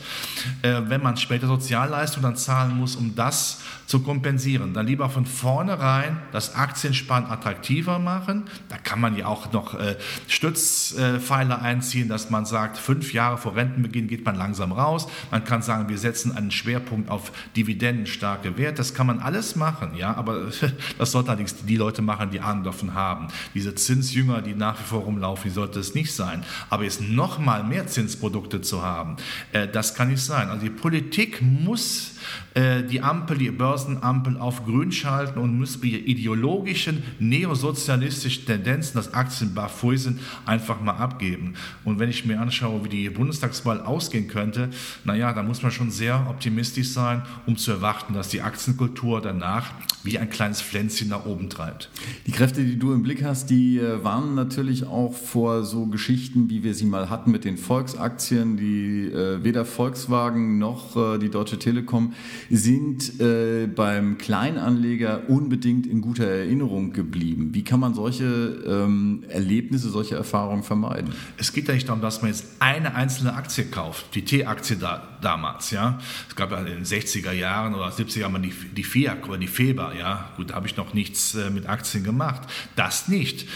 Äh, 0.62 0.82
wenn 0.86 1.02
man 1.02 1.16
später 1.16 1.46
Sozialleistungen 1.46 2.22
dann 2.24 2.36
zahlen 2.36 2.76
muss, 2.76 2.96
um 2.96 3.14
das 3.14 3.60
zu 3.86 4.00
kompensieren, 4.00 4.74
dann 4.74 4.86
lieber 4.86 5.08
von 5.08 5.24
vornherein 5.24 6.18
das 6.32 6.54
Aktiensparen 6.54 7.24
attraktiver 7.26 7.98
machen. 7.98 8.44
Da 8.68 8.76
kann 8.76 9.00
man 9.00 9.16
ja 9.16 9.26
auch 9.26 9.50
noch 9.52 9.74
äh, 9.74 9.96
Stützpfeiler 10.26 11.62
einziehen, 11.62 12.08
dass 12.08 12.28
man 12.28 12.44
sagt, 12.44 12.76
fünf 12.76 13.14
Jahre 13.14 13.38
vor 13.38 13.56
Rentenbeginn 13.56 14.08
geht 14.08 14.26
man 14.26 14.36
langsam 14.36 14.72
raus. 14.72 15.08
Man 15.30 15.44
kann 15.44 15.62
sagen, 15.62 15.88
wir 15.88 15.96
setzen 15.96 16.36
einen 16.36 16.50
Schwerpunkt 16.50 17.10
auf 17.10 17.32
dividendenstarke 17.56 18.58
Wert. 18.58 18.78
Das 18.78 18.92
kann 18.92 19.06
man 19.06 19.20
alles 19.20 19.56
machen, 19.56 19.94
ja, 19.94 20.14
aber 20.14 20.50
das 20.98 21.12
sollten 21.12 21.30
allerdings 21.30 21.56
die 21.64 21.76
Leute 21.76 22.02
machen, 22.02 22.30
die 22.30 22.40
Ahnung 22.40 22.64
davon 22.64 22.92
haben. 22.92 23.28
Diese 23.54 23.74
Zinsjünger, 23.74 24.42
die 24.42 24.54
nach 24.54 24.78
wie 24.78 24.84
vor 24.84 25.00
rumlaufen, 25.00 25.44
die 25.44 25.54
sollte 25.54 25.80
es 25.80 25.94
nicht 25.94 26.12
sein. 26.14 26.44
Aber 26.68 26.84
jetzt 26.84 27.00
noch 27.00 27.37
mal 27.38 27.64
mehr 27.64 27.86
Zinsprodukte 27.86 28.60
zu 28.60 28.82
haben, 28.82 29.16
äh, 29.52 29.68
das 29.68 29.94
kann 29.94 30.08
nicht 30.08 30.22
sein. 30.22 30.48
Also 30.48 30.62
die 30.62 30.70
Politik 30.70 31.40
muss 31.42 32.17
äh, 32.54 32.82
die 32.82 33.00
Ampel, 33.00 33.38
die 33.38 33.50
Börsenampel 33.50 34.38
auf 34.38 34.64
grün 34.64 34.92
schalten 34.92 35.38
und 35.38 35.58
müssen 35.58 35.82
die 35.82 35.96
ideologischen, 35.96 37.02
neosozialistischen 37.18 38.46
Tendenzen, 38.46 38.96
dass 38.96 39.14
Aktien 39.14 39.54
barfui 39.54 39.96
sind, 39.96 40.20
einfach 40.44 40.80
mal 40.80 40.96
abgeben. 40.96 41.54
Und 41.84 41.98
wenn 41.98 42.10
ich 42.10 42.24
mir 42.24 42.40
anschaue, 42.40 42.84
wie 42.84 42.88
die 42.88 43.10
Bundestagswahl 43.10 43.80
ausgehen 43.80 44.28
könnte, 44.28 44.70
naja, 45.04 45.32
da 45.32 45.42
muss 45.42 45.62
man 45.62 45.72
schon 45.72 45.90
sehr 45.90 46.26
optimistisch 46.28 46.88
sein, 46.88 47.22
um 47.46 47.56
zu 47.56 47.72
erwarten, 47.72 48.14
dass 48.14 48.28
die 48.28 48.42
Aktienkultur 48.42 49.20
danach 49.20 49.70
wie 50.04 50.18
ein 50.18 50.30
kleines 50.30 50.62
Pflänzchen 50.62 51.08
nach 51.08 51.26
oben 51.26 51.50
treibt. 51.50 51.90
Die 52.26 52.32
Kräfte, 52.32 52.64
die 52.64 52.78
du 52.78 52.92
im 52.92 53.02
Blick 53.02 53.24
hast, 53.24 53.50
die 53.50 53.78
äh, 53.78 54.02
warnen 54.04 54.34
natürlich 54.34 54.86
auch 54.86 55.12
vor 55.12 55.64
so 55.64 55.86
Geschichten, 55.86 56.48
wie 56.50 56.62
wir 56.62 56.74
sie 56.74 56.86
mal 56.86 57.10
hatten 57.10 57.30
mit 57.30 57.44
den 57.44 57.58
Volksaktien, 57.58 58.56
die 58.56 59.06
äh, 59.06 59.42
weder 59.42 59.64
Volkswagen 59.64 60.58
noch 60.58 60.96
äh, 60.96 61.18
die 61.18 61.30
Deutsche 61.30 61.58
Telekom 61.58 62.14
sind 62.50 63.20
äh, 63.20 63.66
beim 63.66 64.18
Kleinanleger 64.18 65.28
unbedingt 65.28 65.86
in 65.86 66.00
guter 66.00 66.26
Erinnerung 66.26 66.92
geblieben. 66.92 67.50
Wie 67.52 67.64
kann 67.64 67.80
man 67.80 67.94
solche 67.94 68.24
ähm, 68.24 69.24
Erlebnisse, 69.28 69.90
solche 69.90 70.14
Erfahrungen 70.14 70.62
vermeiden? 70.62 71.12
Es 71.36 71.52
geht 71.52 71.68
ja 71.68 71.74
nicht 71.74 71.88
darum, 71.88 72.00
dass 72.00 72.22
man 72.22 72.30
jetzt 72.30 72.46
eine 72.58 72.94
einzelne 72.94 73.34
Aktie 73.34 73.64
kauft, 73.64 74.14
die 74.14 74.24
T-Aktie 74.24 74.76
da, 74.76 75.18
damals. 75.20 75.70
Ja? 75.70 75.98
Es 76.28 76.36
gab 76.36 76.50
ja 76.50 76.58
in 76.60 76.66
den 76.66 76.84
60er 76.84 77.32
Jahren 77.32 77.74
oder 77.74 77.88
70er 77.88 78.20
Jahren 78.20 78.42
die, 78.42 78.52
die 78.76 78.84
FIAC 78.84 79.28
oder 79.28 79.38
die 79.38 79.48
FEBA. 79.48 79.94
Ja? 79.94 80.30
Gut, 80.36 80.50
da 80.50 80.54
habe 80.54 80.66
ich 80.66 80.76
noch 80.76 80.94
nichts 80.94 81.34
äh, 81.34 81.50
mit 81.50 81.68
Aktien 81.68 82.04
gemacht. 82.04 82.42
Das 82.76 83.08
nicht. 83.08 83.46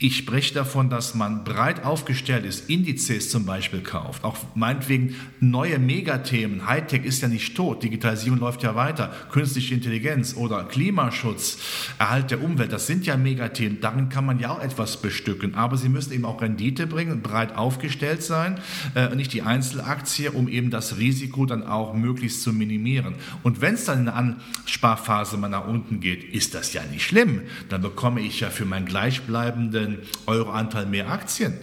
Ich 0.00 0.16
spreche 0.16 0.54
davon, 0.54 0.90
dass 0.90 1.16
man 1.16 1.42
breit 1.42 1.84
aufgestellt 1.84 2.44
ist, 2.44 2.70
Indizes 2.70 3.30
zum 3.30 3.44
Beispiel 3.44 3.80
kauft, 3.80 4.22
auch 4.22 4.36
meinetwegen 4.54 5.16
neue 5.40 5.80
Megathemen. 5.80 6.68
Hightech 6.68 7.04
ist 7.04 7.20
ja 7.20 7.26
nicht 7.26 7.56
tot, 7.56 7.82
Digitalisierung 7.82 8.38
läuft 8.38 8.62
ja 8.62 8.76
weiter, 8.76 9.12
künstliche 9.32 9.74
Intelligenz 9.74 10.36
oder 10.36 10.62
Klimaschutz, 10.62 11.58
Erhalt 11.98 12.30
der 12.30 12.44
Umwelt, 12.44 12.70
das 12.70 12.86
sind 12.86 13.06
ja 13.06 13.16
Megathemen, 13.16 13.80
darin 13.80 14.08
kann 14.08 14.24
man 14.24 14.38
ja 14.38 14.50
auch 14.50 14.62
etwas 14.62 15.02
bestücken, 15.02 15.56
aber 15.56 15.76
sie 15.76 15.88
müssen 15.88 16.12
eben 16.12 16.24
auch 16.24 16.42
Rendite 16.42 16.86
bringen, 16.86 17.20
breit 17.20 17.56
aufgestellt 17.56 18.22
sein, 18.22 18.60
äh, 18.94 19.12
nicht 19.16 19.32
die 19.32 19.42
Einzelaktie, 19.42 20.30
um 20.30 20.46
eben 20.46 20.70
das 20.70 20.98
Risiko 20.98 21.44
dann 21.44 21.64
auch 21.64 21.94
möglichst 21.94 22.42
zu 22.42 22.52
minimieren. 22.52 23.16
Und 23.42 23.60
wenn 23.60 23.74
es 23.74 23.86
dann 23.86 24.02
in 24.02 24.08
eine 24.08 24.36
Ansparphase 24.64 25.38
mal 25.38 25.48
nach 25.48 25.66
unten 25.66 25.98
geht, 25.98 26.22
ist 26.22 26.54
das 26.54 26.72
ja 26.72 26.82
nicht 26.84 27.04
schlimm, 27.04 27.42
dann 27.68 27.82
bekomme 27.82 28.20
ich 28.20 28.38
ja 28.38 28.50
für 28.50 28.64
mein 28.64 28.86
gleichbleibenden 28.86 29.87
Euroanteil 30.26 30.86
mehr 30.86 31.10
Aktien. 31.10 31.54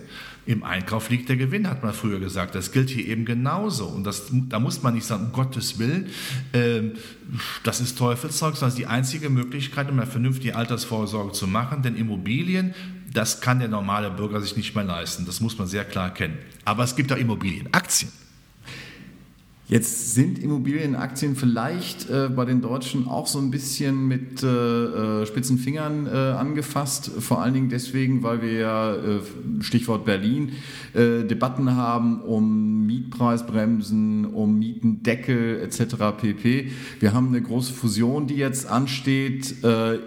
Im 0.47 0.63
Einkauf 0.63 1.09
liegt 1.09 1.27
der 1.29 1.37
Gewinn, 1.37 1.67
hat 1.67 1.81
man 1.81 1.91
früher 1.91 2.19
gesagt. 2.19 2.53
Das 2.53 2.71
gilt 2.71 2.91
hier 2.91 3.07
eben 3.07 3.25
genauso. 3.25 3.85
Und 3.85 4.03
das, 4.03 4.27
da 4.31 4.59
muss 4.59 4.83
man 4.83 4.93
nicht 4.93 5.05
sagen, 5.05 5.25
um 5.25 5.31
Gottes 5.31 5.79
Willen, 5.79 6.07
äh, 6.51 6.81
das 7.63 7.81
ist 7.81 7.97
Teufelszeug, 7.97 8.55
sondern 8.55 8.77
die 8.77 8.85
einzige 8.85 9.29
Möglichkeit, 9.29 9.89
um 9.89 9.99
eine 9.99 10.09
vernünftige 10.09 10.55
Altersvorsorge 10.55 11.31
zu 11.31 11.47
machen. 11.47 11.81
Denn 11.81 11.95
Immobilien, 11.95 12.75
das 13.11 13.41
kann 13.41 13.57
der 13.57 13.69
normale 13.69 14.11
Bürger 14.11 14.39
sich 14.39 14.55
nicht 14.55 14.75
mehr 14.75 14.83
leisten. 14.83 15.25
Das 15.25 15.41
muss 15.41 15.57
man 15.57 15.67
sehr 15.67 15.83
klar 15.83 16.05
erkennen. 16.05 16.37
Aber 16.63 16.83
es 16.83 16.95
gibt 16.95 17.11
auch 17.11 17.17
Immobilienaktien. 17.17 18.11
Jetzt 19.67 20.13
sind 20.13 20.37
Immobilienaktien 20.37 21.35
vielleicht 21.35 22.07
äh, 22.07 22.29
bei 22.29 22.45
den 22.45 22.61
Deutschen 22.61 23.07
auch 23.07 23.25
so 23.25 23.39
ein 23.39 23.49
bisschen 23.49 24.07
mit 24.07 24.43
äh, 24.43 24.45
äh, 24.45 25.25
spitzen 25.25 25.57
Fingern 25.57 26.05
äh, 26.05 26.11
angefasst. 26.11 27.09
Vor 27.17 27.41
allen 27.41 27.55
Dingen 27.55 27.69
deswegen, 27.69 28.21
weil 28.21 28.43
wir 28.43 28.51
ja, 28.51 28.93
äh, 28.93 29.21
Stichwort 29.61 30.05
Berlin, 30.05 30.51
äh, 30.93 31.23
Debatten 31.23 31.75
haben 31.75 32.21
um 32.21 32.85
Mietpreisbremsen, 32.85 34.25
um 34.25 34.59
Mietendeckel 34.59 35.61
etc. 35.61 35.95
pp. 36.21 36.69
Wir 36.99 37.13
haben 37.13 37.29
eine 37.29 37.41
große 37.41 37.73
Fusion, 37.73 38.27
die 38.27 38.35
jetzt 38.35 38.67
ansteht 38.69 39.55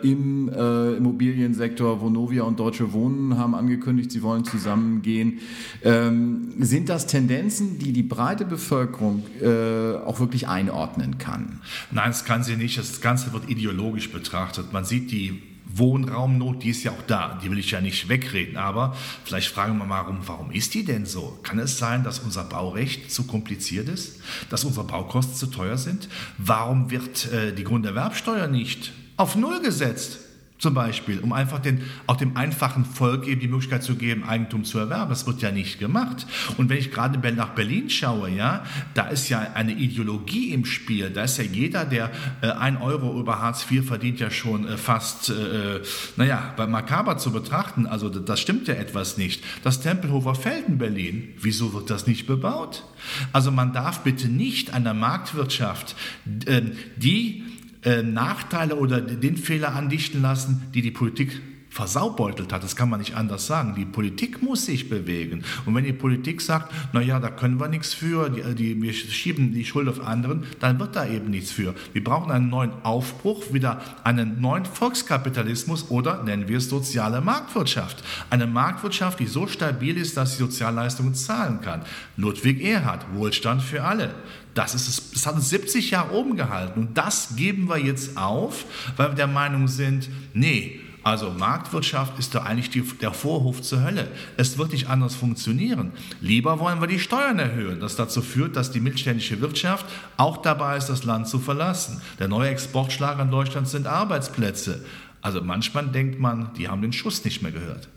im 0.02 0.48
Immobiliensektor. 0.48 2.00
Vonovia 2.00 2.44
und 2.44 2.60
Deutsche 2.60 2.92
Wohnen 2.92 3.36
haben 3.36 3.54
angekündigt, 3.54 4.12
sie 4.12 4.22
wollen 4.22 4.44
zusammengehen. 4.44 5.38
Ähm, 5.82 6.52
sind 6.60 6.88
das 6.88 7.06
Tendenzen, 7.06 7.78
die 7.78 7.92
die 7.92 8.02
breite 8.02 8.44
Bevölkerung 8.44 9.24
äh, 9.48 9.96
auch 10.04 10.20
wirklich 10.20 10.48
einordnen 10.48 11.18
kann. 11.18 11.60
Nein, 11.90 12.08
das 12.08 12.24
kann 12.24 12.42
sie 12.42 12.56
nicht. 12.56 12.78
Das 12.78 13.00
Ganze 13.00 13.32
wird 13.32 13.48
ideologisch 13.48 14.10
betrachtet. 14.10 14.72
Man 14.72 14.84
sieht 14.84 15.10
die 15.10 15.42
Wohnraumnot, 15.74 16.62
die 16.62 16.70
ist 16.70 16.82
ja 16.82 16.92
auch 16.92 17.02
da, 17.06 17.38
die 17.42 17.50
will 17.50 17.58
ich 17.58 17.70
ja 17.70 17.80
nicht 17.80 18.08
wegreden, 18.08 18.56
aber 18.56 18.96
vielleicht 19.24 19.48
fragen 19.48 19.76
wir 19.78 19.84
mal, 19.84 20.02
warum, 20.02 20.18
warum 20.26 20.50
ist 20.50 20.74
die 20.74 20.84
denn 20.84 21.06
so? 21.06 21.38
Kann 21.42 21.58
es 21.58 21.78
sein, 21.78 22.04
dass 22.04 22.20
unser 22.20 22.44
Baurecht 22.44 23.12
zu 23.12 23.24
kompliziert 23.24 23.88
ist, 23.88 24.20
dass 24.50 24.64
unsere 24.64 24.86
Baukosten 24.86 25.34
zu 25.34 25.46
teuer 25.46 25.76
sind? 25.76 26.08
Warum 26.38 26.90
wird 26.90 27.30
äh, 27.32 27.52
die 27.52 27.64
Grunderwerbsteuer 27.64 28.48
nicht 28.48 28.92
auf 29.16 29.36
Null 29.36 29.60
gesetzt? 29.60 30.20
Zum 30.58 30.74
Beispiel, 30.74 31.20
um 31.20 31.32
einfach 31.32 31.60
den, 31.60 31.82
auch 32.08 32.16
dem 32.16 32.36
einfachen 32.36 32.84
Volk 32.84 33.28
eben 33.28 33.40
die 33.40 33.46
Möglichkeit 33.46 33.84
zu 33.84 33.94
geben, 33.94 34.24
Eigentum 34.24 34.64
zu 34.64 34.78
erwerben. 34.78 35.10
Das 35.10 35.24
wird 35.24 35.40
ja 35.40 35.52
nicht 35.52 35.78
gemacht. 35.78 36.26
Und 36.56 36.68
wenn 36.68 36.78
ich 36.78 36.90
gerade 36.90 37.16
nach 37.32 37.50
Berlin 37.50 37.88
schaue, 37.90 38.28
ja, 38.28 38.64
da 38.94 39.06
ist 39.06 39.28
ja 39.28 39.52
eine 39.54 39.72
Ideologie 39.72 40.52
im 40.52 40.64
Spiel. 40.64 41.10
Da 41.10 41.24
ist 41.24 41.38
ja 41.38 41.44
jeder, 41.44 41.84
der 41.84 42.10
äh, 42.40 42.50
ein 42.50 42.76
Euro 42.76 43.20
über 43.20 43.40
Hartz 43.40 43.66
IV 43.70 43.86
verdient, 43.86 44.18
ja 44.18 44.32
schon 44.32 44.66
äh, 44.66 44.76
fast, 44.76 45.30
äh, 45.30 45.80
naja, 46.16 46.54
bei 46.56 46.66
makaber 46.66 47.18
zu 47.18 47.30
betrachten. 47.30 47.86
Also 47.86 48.08
das 48.08 48.40
stimmt 48.40 48.66
ja 48.66 48.74
etwas 48.74 49.16
nicht. 49.16 49.44
Das 49.62 49.80
Tempelhofer 49.80 50.34
Feld 50.34 50.66
in 50.66 50.78
Berlin, 50.78 51.34
wieso 51.40 51.72
wird 51.72 51.88
das 51.88 52.08
nicht 52.08 52.26
bebaut? 52.26 52.82
Also 53.32 53.52
man 53.52 53.72
darf 53.72 54.00
bitte 54.00 54.26
nicht 54.26 54.74
einer 54.74 54.92
Marktwirtschaft, 54.92 55.94
äh, 56.46 56.62
die 56.96 57.44
Nachteile 58.02 58.76
oder 58.76 59.00
den 59.00 59.36
Fehler 59.36 59.74
andichten 59.74 60.22
lassen, 60.22 60.66
die 60.74 60.82
die 60.82 60.90
Politik 60.90 61.40
versaubeutelt 61.70 62.52
hat. 62.52 62.64
Das 62.64 62.76
kann 62.76 62.88
man 62.88 63.00
nicht 63.00 63.14
anders 63.14 63.46
sagen. 63.46 63.74
Die 63.76 63.84
Politik 63.84 64.42
muss 64.42 64.66
sich 64.66 64.88
bewegen. 64.88 65.44
Und 65.66 65.74
wenn 65.74 65.84
die 65.84 65.92
Politik 65.92 66.40
sagt, 66.40 66.72
naja, 66.92 67.20
da 67.20 67.30
können 67.30 67.60
wir 67.60 67.68
nichts 67.68 67.94
für, 67.94 68.30
die, 68.30 68.54
die, 68.54 68.82
wir 68.82 68.92
schieben 68.92 69.52
die 69.52 69.64
Schuld 69.64 69.88
auf 69.88 70.04
anderen, 70.04 70.44
dann 70.60 70.78
wird 70.78 70.96
da 70.96 71.06
eben 71.06 71.30
nichts 71.30 71.50
für. 71.50 71.74
Wir 71.92 72.02
brauchen 72.02 72.32
einen 72.32 72.48
neuen 72.48 72.72
Aufbruch, 72.82 73.52
wieder 73.52 73.80
einen 74.04 74.40
neuen 74.40 74.64
Volkskapitalismus 74.64 75.90
oder 75.90 76.22
nennen 76.22 76.48
wir 76.48 76.58
es 76.58 76.68
soziale 76.68 77.20
Marktwirtschaft. 77.20 78.02
Eine 78.30 78.46
Marktwirtschaft, 78.46 79.20
die 79.20 79.26
so 79.26 79.46
stabil 79.46 79.96
ist, 79.96 80.16
dass 80.16 80.32
sie 80.32 80.38
Sozialleistungen 80.38 81.14
zahlen 81.14 81.60
kann. 81.60 81.82
Ludwig 82.16 82.62
Erhard, 82.62 83.06
Wohlstand 83.14 83.62
für 83.62 83.84
alle. 83.84 84.14
Das, 84.54 84.74
ist 84.74 84.88
es, 84.88 85.12
das 85.12 85.26
hat 85.26 85.34
uns 85.36 85.50
70 85.50 85.90
Jahre 85.92 86.12
oben 86.12 86.36
gehalten 86.36 86.80
und 86.80 86.98
das 86.98 87.36
geben 87.36 87.68
wir 87.68 87.78
jetzt 87.78 88.16
auf, 88.16 88.64
weil 88.96 89.10
wir 89.10 89.14
der 89.14 89.28
Meinung 89.28 89.68
sind, 89.68 90.08
nee, 90.34 90.80
also 91.08 91.30
Marktwirtschaft 91.30 92.18
ist 92.18 92.34
da 92.34 92.42
eigentlich 92.42 92.68
die, 92.68 92.82
der 92.82 93.12
Vorhof 93.12 93.62
zur 93.62 93.82
Hölle. 93.82 94.08
Es 94.36 94.58
wird 94.58 94.72
nicht 94.72 94.88
anders 94.88 95.14
funktionieren. 95.14 95.92
Lieber 96.20 96.58
wollen 96.60 96.82
wir 96.82 96.86
die 96.86 96.98
Steuern 96.98 97.38
erhöhen, 97.38 97.80
das 97.80 97.96
dazu 97.96 98.20
führt, 98.20 98.56
dass 98.56 98.72
die 98.72 98.80
mittelständische 98.80 99.40
Wirtschaft 99.40 99.86
auch 100.18 100.42
dabei 100.42 100.76
ist, 100.76 100.90
das 100.90 101.04
Land 101.04 101.26
zu 101.26 101.38
verlassen. 101.38 102.02
Der 102.18 102.28
neue 102.28 102.50
Exportschlag 102.50 103.18
an 103.18 103.30
Deutschland 103.30 103.68
sind 103.68 103.86
Arbeitsplätze. 103.86 104.84
Also 105.22 105.40
manchmal 105.40 105.86
denkt 105.86 106.20
man, 106.20 106.52
die 106.58 106.68
haben 106.68 106.82
den 106.82 106.92
Schuss 106.92 107.24
nicht 107.24 107.40
mehr 107.40 107.52
gehört. 107.52 107.88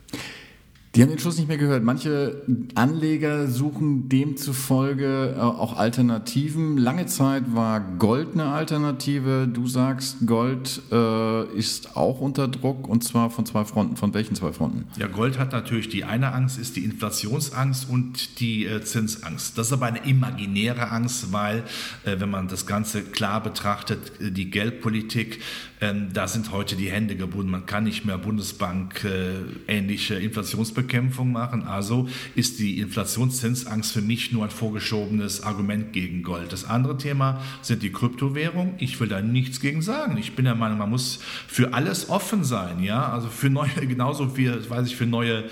Die 0.94 1.00
haben 1.00 1.08
den 1.08 1.18
Schluss 1.18 1.38
nicht 1.38 1.48
mehr 1.48 1.56
gehört. 1.56 1.82
Manche 1.82 2.42
Anleger 2.74 3.48
suchen 3.48 4.10
demzufolge 4.10 5.34
äh, 5.38 5.40
auch 5.40 5.78
Alternativen. 5.78 6.76
Lange 6.76 7.06
Zeit 7.06 7.54
war 7.54 7.80
Gold 7.80 8.34
eine 8.34 8.48
Alternative. 8.48 9.48
Du 9.50 9.66
sagst, 9.66 10.26
Gold 10.26 10.82
äh, 10.92 11.44
ist 11.56 11.96
auch 11.96 12.20
unter 12.20 12.46
Druck 12.46 12.88
und 12.88 13.02
zwar 13.02 13.30
von 13.30 13.46
zwei 13.46 13.64
Fronten. 13.64 13.96
Von 13.96 14.12
welchen 14.12 14.34
zwei 14.34 14.52
Fronten? 14.52 14.84
Ja, 14.98 15.06
Gold 15.06 15.38
hat 15.38 15.52
natürlich 15.52 15.88
die 15.88 16.04
eine 16.04 16.34
Angst, 16.34 16.58
ist 16.58 16.76
die 16.76 16.84
Inflationsangst 16.84 17.88
und 17.88 18.38
die 18.40 18.66
äh, 18.66 18.82
Zinsangst. 18.82 19.56
Das 19.56 19.68
ist 19.68 19.72
aber 19.72 19.86
eine 19.86 20.04
imaginäre 20.04 20.90
Angst, 20.90 21.32
weil, 21.32 21.62
äh, 22.04 22.20
wenn 22.20 22.30
man 22.30 22.48
das 22.48 22.66
Ganze 22.66 23.00
klar 23.00 23.42
betrachtet, 23.42 24.20
äh, 24.20 24.30
die 24.30 24.50
Geldpolitik, 24.50 25.40
ähm, 25.82 26.10
da 26.12 26.28
sind 26.28 26.52
heute 26.52 26.76
die 26.76 26.90
Hände 26.90 27.16
gebunden. 27.16 27.50
Man 27.50 27.66
kann 27.66 27.82
nicht 27.82 28.04
mehr 28.04 28.16
Bundesbank 28.16 29.04
äh, 29.04 29.40
ähnliche 29.66 30.14
Inflationsbekämpfung 30.14 31.32
machen. 31.32 31.64
Also 31.64 32.08
ist 32.36 32.60
die 32.60 32.78
Inflationszinsangst 32.78 33.92
für 33.92 34.00
mich 34.00 34.30
nur 34.30 34.44
ein 34.44 34.50
vorgeschobenes 34.50 35.42
Argument 35.42 35.92
gegen 35.92 36.22
Gold. 36.22 36.52
Das 36.52 36.64
andere 36.64 36.96
Thema 36.98 37.42
sind 37.62 37.82
die 37.82 37.90
Kryptowährungen. 37.90 38.74
Ich 38.78 39.00
will 39.00 39.08
da 39.08 39.20
nichts 39.20 39.58
gegen 39.60 39.82
sagen. 39.82 40.16
Ich 40.18 40.36
bin 40.36 40.44
der 40.44 40.54
Meinung, 40.54 40.78
man 40.78 40.88
muss 40.88 41.18
für 41.48 41.74
alles 41.74 42.08
offen 42.08 42.44
sein. 42.44 42.80
Ja, 42.80 43.08
also 43.08 43.26
für 43.26 43.50
neue, 43.50 43.70
genauso 43.80 44.36
wie, 44.36 44.52
weiß 44.70 44.86
ich, 44.86 44.94
für 44.94 45.06
neue 45.06 45.44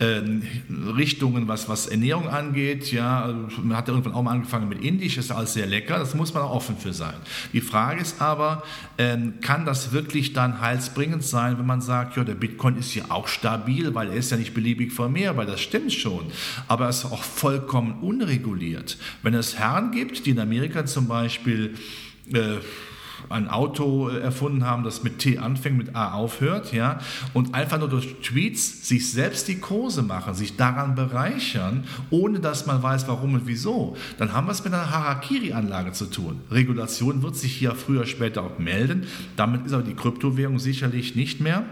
äh, 0.00 0.20
Richtungen, 0.98 1.48
was, 1.48 1.66
was 1.70 1.86
Ernährung 1.86 2.28
angeht. 2.28 2.92
Ja, 2.92 3.34
man 3.62 3.74
hat 3.74 3.88
ja 3.88 3.94
irgendwann 3.94 4.12
auch 4.12 4.22
mal 4.22 4.32
angefangen 4.32 4.68
mit 4.68 4.84
Indisch, 4.84 5.16
ist 5.16 5.32
alles 5.32 5.54
sehr 5.54 5.66
lecker. 5.66 5.98
Das 5.98 6.14
muss 6.14 6.34
man 6.34 6.42
auch 6.42 6.50
offen 6.52 6.76
für 6.76 6.92
sein. 6.92 7.14
Die 7.54 7.62
Frage 7.62 8.02
ist 8.02 8.20
aber, 8.20 8.62
äh, 8.98 9.16
kann 9.40 9.64
das 9.64 9.77
wirklich 9.92 10.32
dann 10.32 10.60
heilsbringend 10.60 11.24
sein, 11.24 11.58
wenn 11.58 11.66
man 11.66 11.80
sagt, 11.80 12.16
ja, 12.16 12.24
der 12.24 12.34
Bitcoin 12.34 12.76
ist 12.76 12.94
ja 12.94 13.04
auch 13.08 13.28
stabil, 13.28 13.94
weil 13.94 14.08
er 14.08 14.16
ist 14.16 14.30
ja 14.30 14.36
nicht 14.36 14.54
beliebig 14.54 14.92
vermehrbar, 14.92 15.46
das 15.46 15.60
stimmt 15.60 15.92
schon, 15.92 16.26
aber 16.66 16.88
es 16.88 16.98
ist 16.98 17.12
auch 17.12 17.22
vollkommen 17.22 18.00
unreguliert. 18.00 18.98
Wenn 19.22 19.34
es 19.34 19.58
Herren 19.58 19.90
gibt, 19.92 20.26
die 20.26 20.30
in 20.30 20.38
Amerika 20.38 20.84
zum 20.86 21.08
Beispiel 21.08 21.74
äh, 22.32 22.58
ein 23.28 23.48
Auto 23.48 24.08
äh, 24.08 24.20
erfunden 24.20 24.64
haben, 24.64 24.84
das 24.84 25.02
mit 25.02 25.18
T 25.18 25.38
anfängt, 25.38 25.78
mit 25.78 25.96
A 25.96 26.12
aufhört, 26.12 26.72
ja, 26.72 26.98
und 27.34 27.54
einfach 27.54 27.78
nur 27.78 27.88
durch 27.88 28.16
Tweets 28.22 28.88
sich 28.88 29.10
selbst 29.10 29.48
die 29.48 29.58
Kurse 29.58 30.02
machen, 30.02 30.34
sich 30.34 30.56
daran 30.56 30.94
bereichern, 30.94 31.84
ohne 32.10 32.40
dass 32.40 32.66
man 32.66 32.82
weiß, 32.82 33.08
warum 33.08 33.34
und 33.34 33.46
wieso, 33.46 33.96
dann 34.18 34.32
haben 34.32 34.46
wir 34.46 34.52
es 34.52 34.64
mit 34.64 34.72
einer 34.72 34.90
Harakiri-Anlage 34.90 35.92
zu 35.92 36.06
tun. 36.06 36.40
Regulation 36.50 37.22
wird 37.22 37.36
sich 37.36 37.54
hier 37.54 37.74
früher 37.74 38.06
später 38.06 38.42
auch 38.42 38.58
melden. 38.58 39.06
Damit 39.36 39.66
ist 39.66 39.72
aber 39.72 39.82
die 39.82 39.94
Kryptowährung 39.94 40.58
sicherlich 40.58 41.16
nicht 41.16 41.40
mehr 41.40 41.64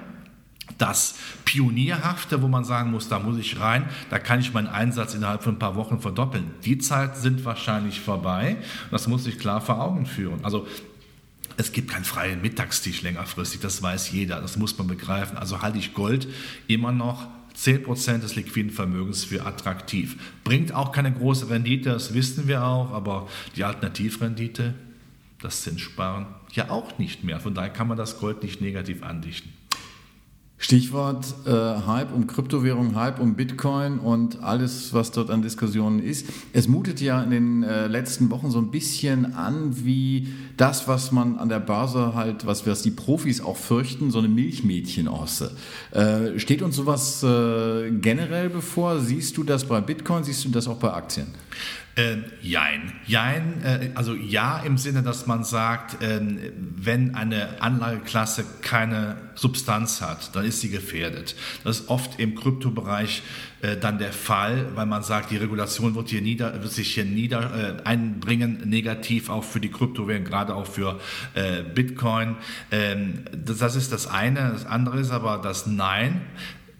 das 0.79 1.17
Pionierhafte, 1.45 2.43
wo 2.43 2.49
man 2.49 2.65
sagen 2.65 2.91
muss, 2.91 3.09
da 3.09 3.19
muss 3.19 3.39
ich 3.39 3.61
rein, 3.61 3.89
da 4.11 4.19
kann 4.19 4.41
ich 4.41 4.53
meinen 4.53 4.67
Einsatz 4.67 5.15
innerhalb 5.15 5.43
von 5.43 5.55
ein 5.55 5.59
paar 5.59 5.77
Wochen 5.77 6.01
verdoppeln. 6.01 6.51
Die 6.65 6.79
Zeit 6.79 7.17
sind 7.17 7.45
wahrscheinlich 7.45 8.01
vorbei. 8.01 8.57
Das 8.91 9.07
muss 9.07 9.27
ich 9.27 9.39
klar 9.39 9.61
vor 9.61 9.81
Augen 9.81 10.07
führen. 10.07 10.41
Also 10.43 10.67
es 11.57 11.73
gibt 11.73 11.91
keinen 11.91 12.05
freien 12.05 12.43
Mittagstisch 12.43 13.03
längerfristig, 13.03 13.61
das 13.61 13.83
weiß 13.83 14.11
jeder, 14.11 14.41
das 14.41 14.57
muss 14.57 14.77
man 14.79 14.87
begreifen. 14.87 15.37
Also 15.37 15.63
halte 15.63 15.79
ich 15.79 15.95
Gold 15.95 16.29
immer 16.67 16.93
noch 16.93 17.27
10% 17.57 18.19
des 18.19 18.37
liquiden 18.37 18.71
Vermögens 18.71 19.25
für 19.25 19.47
attraktiv. 19.47 20.17
Bringt 20.45 20.73
auch 20.73 20.93
keine 20.93 21.13
große 21.13 21.49
Rendite, 21.49 21.91
das 21.91 22.13
wissen 22.13 22.49
wir 22.49 22.65
auch, 22.65 22.91
aber 22.93 23.29
die 23.57 23.65
Alternativrendite, 23.65 24.75
das 25.41 25.63
Zinssparen, 25.63 26.27
ja 26.53 26.71
auch 26.71 26.99
nicht 26.99 27.25
mehr. 27.25 27.41
Von 27.41 27.55
daher 27.55 27.71
kann 27.71 27.89
man 27.89 27.97
das 27.97 28.19
Gold 28.19 28.43
nicht 28.43 28.61
negativ 28.61 29.03
andichten. 29.03 29.56
Stichwort 30.59 31.27
äh, 31.45 31.51
Hype 31.51 32.15
um 32.15 32.27
Kryptowährung, 32.27 32.95
Hype 32.95 33.21
um 33.21 33.35
Bitcoin 33.35 33.99
und 33.99 34.43
alles, 34.43 34.95
was 34.95 35.11
dort 35.11 35.31
an 35.31 35.43
Diskussionen 35.43 36.01
ist. 36.01 36.27
Es 36.55 36.67
mutet 36.67 37.01
ja 37.03 37.23
in 37.23 37.31
den 37.31 37.63
äh, 37.63 37.87
letzten 37.89 38.31
Wochen 38.31 38.51
so 38.51 38.59
ein 38.59 38.71
bisschen 38.71 39.35
an 39.35 39.85
wie 39.85 40.29
das, 40.57 40.89
was 40.89 41.13
man 41.13 41.37
an 41.37 41.51
der 41.51 41.61
Börse 41.61 42.15
halt, 42.15 42.47
was, 42.47 42.67
was 42.67 42.81
die 42.81 42.91
Profis 42.91 43.43
auch 43.43 43.57
fürchten, 43.57 44.11
so 44.11 44.19
eine 44.19 44.29
Milchmädchenorse. 44.29 45.55
Äh, 45.91 46.39
steht 46.39 46.63
uns 46.63 46.77
sowas 46.77 47.23
äh, 47.23 47.91
generell 47.91 48.49
bevor? 48.49 49.01
Siehst 49.01 49.37
du 49.37 49.45
das 49.45 49.65
bei 49.67 49.83
Bitcoin? 49.83 50.25
Siehst 50.25 50.47
du 50.47 50.49
das 50.49 50.69
auch 50.69 50.79
bei 50.79 50.93
Aktien? 50.93 51.27
Äh, 51.97 52.19
jein. 52.43 52.93
Jein, 53.07 53.63
äh, 53.65 53.91
also 53.95 54.15
ja 54.15 54.59
im 54.59 54.77
Sinne, 54.77 55.03
dass 55.03 55.27
man 55.27 55.45
sagt, 55.45 56.03
äh, 56.03 56.21
wenn 56.77 57.15
eine 57.15 57.63
Anlageklasse 57.63 58.45
keine 58.61 59.17
Substanz 59.35 60.03
hat, 60.03 60.37
dann 60.37 60.45
ist 60.45 60.61
sie 60.61 60.69
gefährdet. 60.69 61.37
Das 61.65 61.81
ist 61.81 61.89
oft 61.89 62.21
im 62.21 62.35
Kryptobereich 62.35 63.23
äh, 63.63 63.79
dann 63.79 63.97
der 63.97 64.13
Fall, 64.13 64.67
weil 64.75 64.85
man 64.85 65.05
sagt, 65.05 65.31
die 65.31 65.39
Regulation 65.39 65.95
wird, 65.95 66.11
hier 66.11 66.21
nieder, 66.21 66.63
wird 66.63 66.71
sich 66.71 66.93
hier 66.93 67.07
nieder 67.07 67.79
äh, 67.79 67.83
einbringen, 67.85 68.69
negativ 68.69 69.31
auch 69.31 69.45
für 69.45 69.61
die 69.61 69.71
Kryptowährung, 69.71 70.25
gerade 70.25 70.55
auch 70.55 70.67
für 70.67 71.01
äh, 71.33 71.63
Bitcoin. 71.63 72.37
Ähm, 72.73 73.25
das, 73.33 73.57
das 73.57 73.75
ist 73.75 73.91
das 73.91 74.07
eine. 74.07 74.51
Das 74.53 74.67
andere 74.67 75.01
ist 75.01 75.13
aber 75.13 75.39
das 75.39 75.67
Nein. 75.67 76.21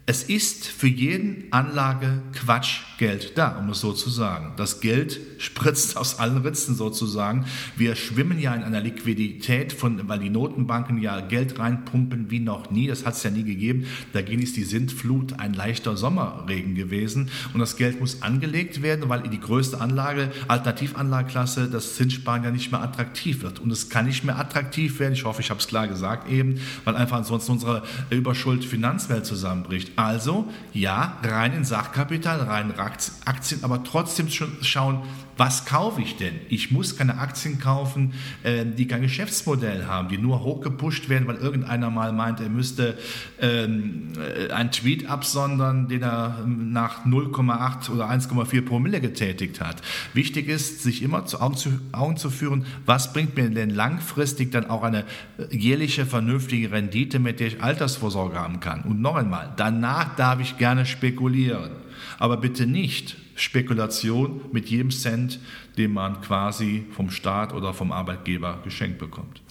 Es 0.09 0.23
ist 0.23 0.67
für 0.67 0.87
jeden 0.87 1.51
Anlage 1.51 2.21
Quatsch 2.31 2.79
Geld 2.97 3.37
da, 3.37 3.57
um 3.59 3.69
es 3.71 3.81
so 3.81 3.91
zu 3.91 4.09
sagen. 4.09 4.53
Das 4.55 4.79
Geld 4.79 5.19
spritzt 5.37 5.97
aus 5.97 6.17
allen 6.17 6.37
Ritzen 6.37 6.75
sozusagen. 6.75 7.45
Wir 7.75 7.95
schwimmen 7.97 8.39
ja 8.39 8.55
in 8.55 8.63
einer 8.63 8.79
Liquidität, 8.79 9.73
von, 9.73 10.07
weil 10.07 10.19
die 10.19 10.29
Notenbanken 10.29 11.01
ja 11.01 11.19
Geld 11.19 11.59
reinpumpen 11.59 12.31
wie 12.31 12.39
noch 12.39 12.71
nie. 12.71 12.87
Das 12.87 13.05
hat 13.05 13.15
es 13.15 13.23
ja 13.23 13.31
nie 13.31 13.43
gegeben. 13.43 13.85
Dagegen 14.13 14.41
ist 14.41 14.55
die 14.55 14.63
Sintflut 14.63 15.39
ein 15.39 15.53
leichter 15.53 15.97
Sommerregen 15.97 16.73
gewesen. 16.73 17.29
Und 17.53 17.59
das 17.59 17.75
Geld 17.75 17.99
muss 17.99 18.21
angelegt 18.21 18.81
werden, 18.81 19.09
weil 19.09 19.23
die 19.23 19.41
größte 19.41 19.81
Anlage, 19.81 20.31
Alternativanlageklasse, 20.47 21.69
das 21.69 21.97
Zinssparen 21.97 22.45
ja 22.45 22.51
nicht 22.51 22.71
mehr 22.71 22.81
attraktiv 22.81 23.41
wird. 23.41 23.59
Und 23.59 23.71
es 23.71 23.89
kann 23.89 24.05
nicht 24.05 24.23
mehr 24.23 24.39
attraktiv 24.39 25.01
werden. 25.01 25.13
Ich 25.13 25.25
hoffe, 25.25 25.41
ich 25.41 25.49
habe 25.49 25.59
es 25.59 25.67
klar 25.67 25.89
gesagt 25.89 26.31
eben, 26.31 26.61
weil 26.85 26.95
einfach 26.95 27.17
ansonsten 27.17 27.51
unsere 27.51 27.83
Überschuld 28.09 28.63
Finanzwelt 28.63 29.25
zusammenbricht. 29.25 29.96
Also 29.97 30.47
ja, 30.73 31.17
rein 31.23 31.53
in 31.53 31.65
Sachkapital, 31.65 32.41
rein 32.41 32.69
in 32.69 32.79
Aktien, 33.25 33.63
aber 33.63 33.83
trotzdem 33.83 34.29
schon 34.29 34.51
schauen, 34.61 35.01
was 35.37 35.65
kaufe 35.65 36.01
ich 36.01 36.17
denn? 36.17 36.33
Ich 36.49 36.71
muss 36.71 36.97
keine 36.97 37.19
Aktien 37.19 37.59
kaufen, 37.59 38.13
äh, 38.43 38.65
die 38.65 38.87
kein 38.87 39.01
Geschäftsmodell 39.01 39.85
haben, 39.85 40.09
die 40.09 40.17
nur 40.17 40.43
hochgepusht 40.43 41.09
werden, 41.09 41.27
weil 41.27 41.35
irgendeiner 41.35 41.89
mal 41.91 42.11
meint, 42.11 42.39
er 42.39 42.49
müsste 42.49 42.97
ähm, 43.39 44.13
äh, 44.17 44.51
einen 44.51 44.71
Tweet 44.71 45.09
absondern, 45.09 45.87
den 45.87 46.01
er 46.01 46.43
nach 46.45 47.05
0,8 47.05 47.91
oder 47.91 48.09
1,4 48.09 48.65
Promille 48.65 48.99
getätigt 48.99 49.61
hat. 49.61 49.81
Wichtig 50.13 50.47
ist, 50.47 50.81
sich 50.81 51.03
immer 51.03 51.25
zu 51.25 51.39
Augen, 51.39 51.55
zu 51.55 51.79
Augen 51.91 52.17
zu 52.17 52.29
führen, 52.29 52.65
was 52.85 53.13
bringt 53.13 53.35
mir 53.35 53.49
denn 53.49 53.69
langfristig 53.69 54.51
dann 54.51 54.69
auch 54.69 54.83
eine 54.83 55.05
äh, 55.37 55.55
jährliche 55.55 56.05
vernünftige 56.05 56.71
Rendite, 56.71 57.19
mit 57.19 57.39
der 57.39 57.47
ich 57.47 57.61
Altersvorsorge 57.61 58.39
haben 58.39 58.59
kann. 58.59 58.81
Und 58.81 59.01
noch 59.01 59.15
einmal, 59.15 59.53
danach 59.55 59.86
darf 60.17 60.39
ich 60.39 60.57
gerne 60.57 60.85
spekulieren, 60.85 61.71
aber 62.19 62.37
bitte 62.37 62.65
nicht 62.65 63.17
Spekulation 63.35 64.41
mit 64.51 64.69
jedem 64.69 64.91
Cent, 64.91 65.39
den 65.77 65.93
man 65.93 66.21
quasi 66.21 66.85
vom 66.91 67.09
Staat 67.09 67.53
oder 67.53 67.73
vom 67.73 67.91
Arbeitgeber 67.91 68.59
geschenkt 68.63 68.97
bekommt. 68.97 69.41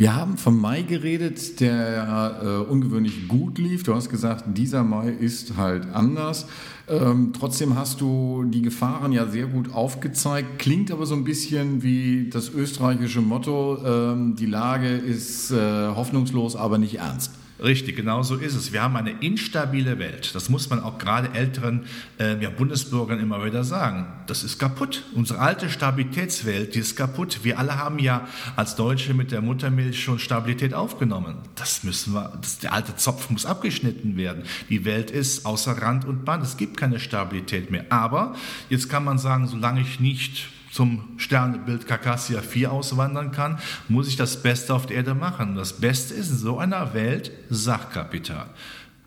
Wir 0.00 0.14
haben 0.14 0.38
vom 0.38 0.58
Mai 0.58 0.80
geredet, 0.80 1.60
der 1.60 2.40
äh, 2.42 2.70
ungewöhnlich 2.70 3.28
gut 3.28 3.58
lief. 3.58 3.82
Du 3.82 3.94
hast 3.94 4.08
gesagt, 4.08 4.44
dieser 4.56 4.82
Mai 4.82 5.10
ist 5.10 5.58
halt 5.58 5.92
anders. 5.92 6.46
Ähm, 6.88 7.34
trotzdem 7.38 7.76
hast 7.76 8.00
du 8.00 8.44
die 8.46 8.62
Gefahren 8.62 9.12
ja 9.12 9.26
sehr 9.26 9.46
gut 9.46 9.74
aufgezeigt. 9.74 10.58
Klingt 10.58 10.90
aber 10.90 11.04
so 11.04 11.14
ein 11.14 11.24
bisschen 11.24 11.82
wie 11.82 12.30
das 12.30 12.48
österreichische 12.48 13.20
Motto, 13.20 13.76
ähm, 13.84 14.36
die 14.36 14.46
Lage 14.46 14.88
ist 14.88 15.50
äh, 15.50 15.88
hoffnungslos, 15.88 16.56
aber 16.56 16.78
nicht 16.78 16.94
ernst. 16.94 17.32
Richtig, 17.62 17.96
genau 17.96 18.22
so 18.22 18.36
ist 18.36 18.54
es. 18.54 18.72
Wir 18.72 18.82
haben 18.82 18.96
eine 18.96 19.10
instabile 19.20 19.98
Welt. 19.98 20.34
Das 20.34 20.48
muss 20.48 20.70
man 20.70 20.80
auch 20.80 20.98
gerade 20.98 21.34
älteren 21.34 21.84
äh, 22.18 22.42
ja, 22.42 22.48
Bundesbürgern 22.48 23.20
immer 23.20 23.44
wieder 23.44 23.64
sagen. 23.64 24.06
Das 24.26 24.42
ist 24.44 24.58
kaputt. 24.58 25.04
Unsere 25.14 25.40
alte 25.40 25.68
Stabilitätswelt, 25.68 26.74
die 26.74 26.78
ist 26.78 26.96
kaputt. 26.96 27.40
Wir 27.42 27.58
alle 27.58 27.76
haben 27.76 27.98
ja 27.98 28.26
als 28.56 28.76
Deutsche 28.76 29.12
mit 29.12 29.30
der 29.30 29.42
Muttermilch 29.42 30.02
schon 30.02 30.18
Stabilität 30.18 30.72
aufgenommen. 30.72 31.36
Das 31.54 31.84
müssen 31.84 32.14
wir, 32.14 32.32
das, 32.40 32.60
der 32.60 32.72
alte 32.72 32.96
Zopf 32.96 33.28
muss 33.28 33.44
abgeschnitten 33.44 34.16
werden. 34.16 34.44
Die 34.70 34.86
Welt 34.86 35.10
ist 35.10 35.44
außer 35.44 35.72
Rand 35.72 36.06
und 36.06 36.24
Band. 36.24 36.42
Es 36.42 36.56
gibt 36.56 36.78
keine 36.78 36.98
Stabilität 36.98 37.70
mehr. 37.70 37.84
Aber 37.90 38.34
jetzt 38.70 38.88
kann 38.88 39.04
man 39.04 39.18
sagen, 39.18 39.46
solange 39.46 39.82
ich 39.82 40.00
nicht 40.00 40.48
zum 40.70 41.18
Sternbild 41.18 41.86
Kakassia 41.86 42.42
4 42.42 42.70
auswandern 42.72 43.32
kann, 43.32 43.58
muss 43.88 44.08
ich 44.08 44.16
das 44.16 44.42
Beste 44.42 44.74
auf 44.74 44.86
der 44.86 44.98
Erde 44.98 45.14
machen. 45.14 45.56
Das 45.56 45.80
Beste 45.80 46.14
ist 46.14 46.30
in 46.30 46.36
so 46.36 46.58
einer 46.58 46.94
Welt 46.94 47.32
Sachkapital. 47.48 48.46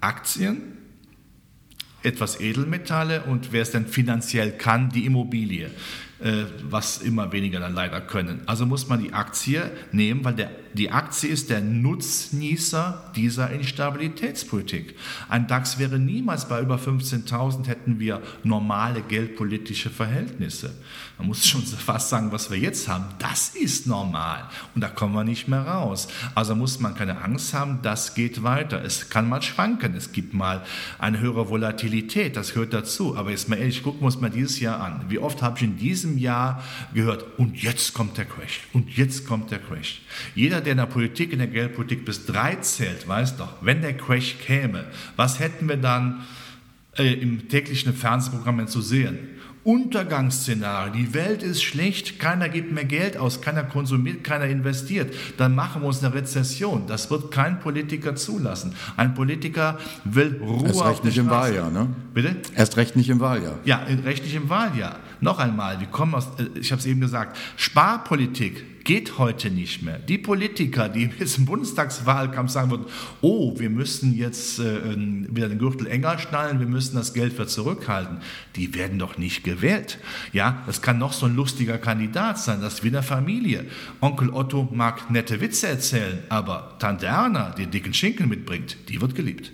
Aktien, 0.02 0.62
etwas 2.04 2.40
Edelmetalle 2.42 3.24
und 3.24 3.54
wer 3.54 3.62
es 3.62 3.72
denn 3.72 3.88
finanziell 3.88 4.52
kann, 4.52 4.90
die 4.90 5.06
Immobilie, 5.06 5.72
was 6.70 7.00
immer 7.00 7.32
weniger 7.32 7.60
dann 7.60 7.74
leider 7.74 8.00
können. 8.00 8.42
Also 8.46 8.66
muss 8.66 8.88
man 8.88 9.02
die 9.04 9.14
Aktie 9.14 9.72
nehmen, 9.92 10.24
weil 10.24 10.36
der 10.36 10.50
die 10.74 10.90
Aktie 10.90 11.30
ist 11.30 11.52
der 11.52 11.62
Nutznießer 11.62 13.12
dieser 13.16 13.52
Instabilitätspolitik. 13.52 14.96
Ein 15.30 15.48
DAX 15.48 15.78
wäre 15.78 16.00
niemals 16.00 16.48
bei 16.48 16.62
über 16.62 16.78
15.000, 16.78 17.68
hätten 17.68 18.00
wir 18.00 18.22
normale 18.44 19.02
geldpolitische 19.02 19.92
Verhältnisse. 19.92 20.74
Man 21.20 21.28
muss 21.28 21.46
schon 21.46 21.62
fast 21.62 22.10
sagen, 22.10 22.32
was 22.32 22.50
wir 22.50 22.58
jetzt 22.58 22.88
haben, 22.88 23.06
das 23.20 23.50
ist 23.50 23.86
normal. 23.86 24.50
Und 24.74 24.82
da 24.82 24.88
kommen 24.88 25.14
wir 25.14 25.24
nicht 25.24 25.48
mehr 25.48 25.62
raus. 25.62 26.08
Also 26.34 26.56
muss 26.56 26.80
man 26.80 26.96
keine 26.96 27.22
Angst 27.22 27.54
haben, 27.54 27.80
das 27.84 28.16
geht 28.16 28.42
weiter. 28.42 28.84
Es 28.84 29.10
kann 29.10 29.30
mal 29.30 29.44
schwanken, 29.44 29.94
es 29.96 30.12
gibt 30.12 30.34
mal 30.34 30.64
eine 30.98 31.20
höhere 31.20 31.50
Volatilität, 31.50 32.36
das 32.36 32.54
gehört 32.54 32.74
dazu. 32.74 33.16
Aber 33.16 33.30
jetzt 33.30 33.48
mal 33.48 33.58
ehrlich, 33.58 33.84
gucken 33.84 34.02
wir 34.02 34.08
uns 34.08 34.20
mal 34.20 34.32
dieses 34.32 34.60
Jahr 34.60 34.82
an. 34.82 35.06
Wie 35.10 35.20
oft 35.20 35.44
habe 35.44 35.58
ich 35.58 35.64
in 35.64 35.78
diesem 35.78 36.13
Jahr 36.18 36.64
gehört, 36.94 37.26
und 37.38 37.62
jetzt 37.62 37.94
kommt 37.94 38.18
der 38.18 38.26
Crash, 38.26 38.62
und 38.74 38.90
jetzt 38.96 39.28
kommt 39.28 39.52
der 39.52 39.60
Crash. 39.60 40.02
Jeder, 40.36 40.62
der 40.62 40.74
in 40.74 40.78
der 40.78 40.86
Politik, 40.86 41.32
in 41.32 41.40
der 41.40 41.48
Geldpolitik 41.48 42.06
bis 42.06 42.26
drei 42.26 42.56
zählt, 42.56 43.08
weiß 43.08 43.38
doch, 43.38 43.56
wenn 43.62 43.82
der 43.82 43.98
Crash 43.98 44.36
käme, 44.46 44.86
was 45.16 45.40
hätten 45.40 45.68
wir 45.70 45.78
dann 45.78 46.24
äh, 46.98 47.14
im 47.14 47.48
täglichen 47.50 47.94
Fernsehprogramm 47.94 48.68
zu 48.68 48.82
sehen? 48.82 49.20
Untergangsszenario, 49.64 50.92
die 50.92 51.14
Welt 51.14 51.42
ist 51.42 51.64
schlecht, 51.64 52.20
keiner 52.20 52.50
gibt 52.50 52.74
mehr 52.74 52.84
Geld 52.84 53.16
aus, 53.16 53.40
keiner 53.40 53.64
konsumiert, 53.64 54.24
keiner 54.24 54.46
investiert, 54.46 55.14
dann 55.38 55.56
machen 55.56 55.84
wir 55.84 55.88
uns 55.88 56.04
eine 56.04 56.14
Rezession. 56.14 56.86
Das 56.88 57.10
wird 57.10 57.32
kein 57.32 57.62
Politiker 57.62 58.16
zulassen. 58.16 58.76
Ein 58.98 59.14
Politiker 59.14 59.80
will 60.04 60.38
Ruhe 60.42 60.68
Erst 60.68 60.86
recht 60.86 61.06
nicht 61.06 61.18
im 61.18 61.30
Wahljahr, 61.30 61.72
ne? 61.72 61.88
Bitte? 62.14 62.36
Erst 62.56 62.76
recht 62.76 62.98
nicht 62.98 63.10
im 63.10 63.22
Wahljahr. 63.22 63.58
Ja, 63.64 63.86
recht 64.04 64.24
nicht 64.24 64.36
im 64.36 64.50
Wahljahr. 64.50 65.00
Noch 65.24 65.40
einmal, 65.40 65.80
wir 65.80 65.88
kommen 65.88 66.16
aus, 66.16 66.28
äh, 66.38 66.60
ich 66.60 66.72
habe 66.74 66.80
es 66.82 66.86
eben 66.86 67.00
gesagt, 67.00 67.38
Sparpolitik 67.56 68.84
geht 68.84 69.18
heute 69.18 69.50
nicht 69.50 69.82
mehr. 69.82 69.98
Die 69.98 70.18
Politiker, 70.18 70.90
die 70.90 71.10
jetzt 71.20 71.38
im 71.38 71.46
Bundestagswahlkampf 71.46 72.52
sagen 72.52 72.72
würden, 72.72 72.86
oh, 73.22 73.58
wir 73.58 73.70
müssen 73.70 74.14
jetzt 74.18 74.60
äh, 74.60 74.98
wieder 74.98 75.48
den 75.48 75.60
Gürtel 75.60 75.88
enger 75.88 76.20
schnallen, 76.20 76.60
wir 76.60 76.68
müssen 76.68 76.98
das 76.98 77.14
Geld 77.14 77.36
wieder 77.36 77.48
zurückhalten, 77.48 78.18
die 78.58 78.76
werden 78.76 79.00
doch 79.00 79.18
nicht 79.18 79.46
gewählt. 79.46 79.98
Ja, 80.34 80.62
das 80.66 80.82
kann 80.82 80.98
noch 80.98 81.14
so 81.14 81.26
ein 81.26 81.38
lustiger 81.38 81.78
Kandidat 81.78 82.38
sein, 82.38 82.60
das 82.60 82.76
ist 82.76 82.84
wie 82.84 82.90
in 82.90 83.02
Familie. 83.02 83.66
Onkel 84.02 84.30
Otto 84.30 84.68
mag 84.74 85.10
nette 85.10 85.40
Witze 85.40 85.70
erzählen, 85.70 86.20
aber 86.28 86.76
Tante 86.80 87.06
Erna, 87.06 87.52
die 87.52 87.68
dicken 87.68 87.94
Schinken 87.94 88.28
mitbringt, 88.28 88.76
die 88.90 89.00
wird 89.00 89.16
geliebt. 89.16 89.54